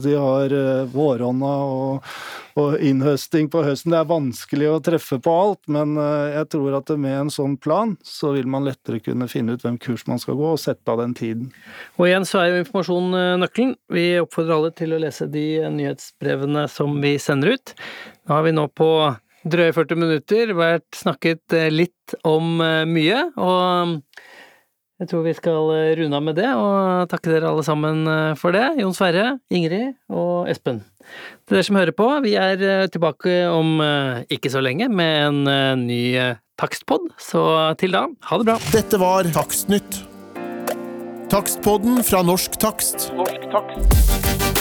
De 0.03 0.15
har 0.19 0.55
eh, 0.55 0.91
våronna 0.91 1.53
og, 1.71 2.09
og 2.59 2.75
innhøsting 2.83 3.49
på 3.53 3.63
høsten. 3.65 3.95
Det 3.95 4.01
er 4.01 4.11
vanskelig 4.11 4.71
å 4.73 4.81
treffe 4.85 5.21
på 5.23 5.35
alt, 5.45 5.63
men 5.71 5.97
eh, 6.01 6.35
jeg 6.35 6.51
tror 6.57 6.79
at 6.81 6.91
med 6.99 7.19
en 7.21 7.33
sånn 7.33 7.57
plan, 7.57 7.95
så 8.03 8.35
vil 8.35 8.51
man 8.51 8.67
lettere 8.67 9.01
kunne 9.05 9.31
finne 9.31 9.55
ut 9.55 9.65
hvem 9.65 9.79
kurs 9.83 10.07
man 10.11 10.21
skal 10.23 10.39
gå, 10.41 10.55
og 10.55 10.63
sette 10.63 10.91
av 10.91 11.01
den 11.03 11.15
tiden. 11.19 11.51
Og 11.99 12.09
igjen 12.09 12.27
så 12.29 12.43
er 12.43 12.51
jo 12.51 12.65
informasjon 12.65 13.21
eh, 13.21 13.31
nøkkelen. 13.45 13.77
Vi 13.95 14.07
oppfordrer 14.23 14.59
alle 14.59 14.75
til 14.75 14.97
å 14.97 15.03
lese 15.03 15.31
de 15.31 15.47
nyhetsbrevene 15.79 16.67
som 16.73 16.99
vi 17.05 17.17
sender 17.23 17.55
ut. 17.55 17.77
Nå 18.27 18.35
har 18.35 18.47
vi 18.49 18.57
nå 18.57 18.67
på 18.75 18.91
drøye 19.45 19.75
40 19.77 20.01
minutter 20.01 20.55
vært 20.57 20.89
snakket 20.97 21.55
litt 21.71 22.15
om 22.27 22.57
mye, 22.89 23.19
og 23.37 24.01
jeg 25.03 25.11
tror 25.11 25.25
vi 25.27 25.35
skal 25.35 25.71
eh, 25.75 25.93
runde 25.99 26.19
av 26.19 26.23
med 26.23 26.37
det, 26.39 26.51
og 26.55 27.09
takke 27.11 27.33
dere 27.33 27.51
alle 27.51 27.65
sammen 27.67 28.05
eh, 28.07 28.37
for 28.39 28.55
det. 28.55 28.67
Jon 28.79 28.95
Sverre, 28.95 29.39
Ingrid 29.51 29.97
og 30.13 30.47
Espen. 30.51 30.85
Til 31.45 31.59
dere 31.59 31.67
som 31.67 31.79
hører 31.81 31.97
på, 31.99 32.07
vi 32.25 32.37
er 32.39 32.63
eh, 32.63 32.87
tilbake 32.93 33.43
om 33.51 33.83
ikke 34.31 34.53
så 34.55 34.63
lenge 34.65 34.89
med 34.89 35.45
en 35.51 35.85
ny 35.85 36.01
takstpod, 36.61 37.11
så 37.19 37.45
til 37.81 37.97
da, 37.97 38.07
ha 38.31 38.41
det 38.41 38.49
bra. 38.53 38.59
Dette 38.75 39.03
var 39.03 39.27
Takstnytt. 39.35 40.05
Takstpodden 41.35 42.05
fra 42.07 42.23
Norsk 42.23 42.61
Takst. 42.63 43.11
Norsk 43.19 43.49
takst. 43.51 44.54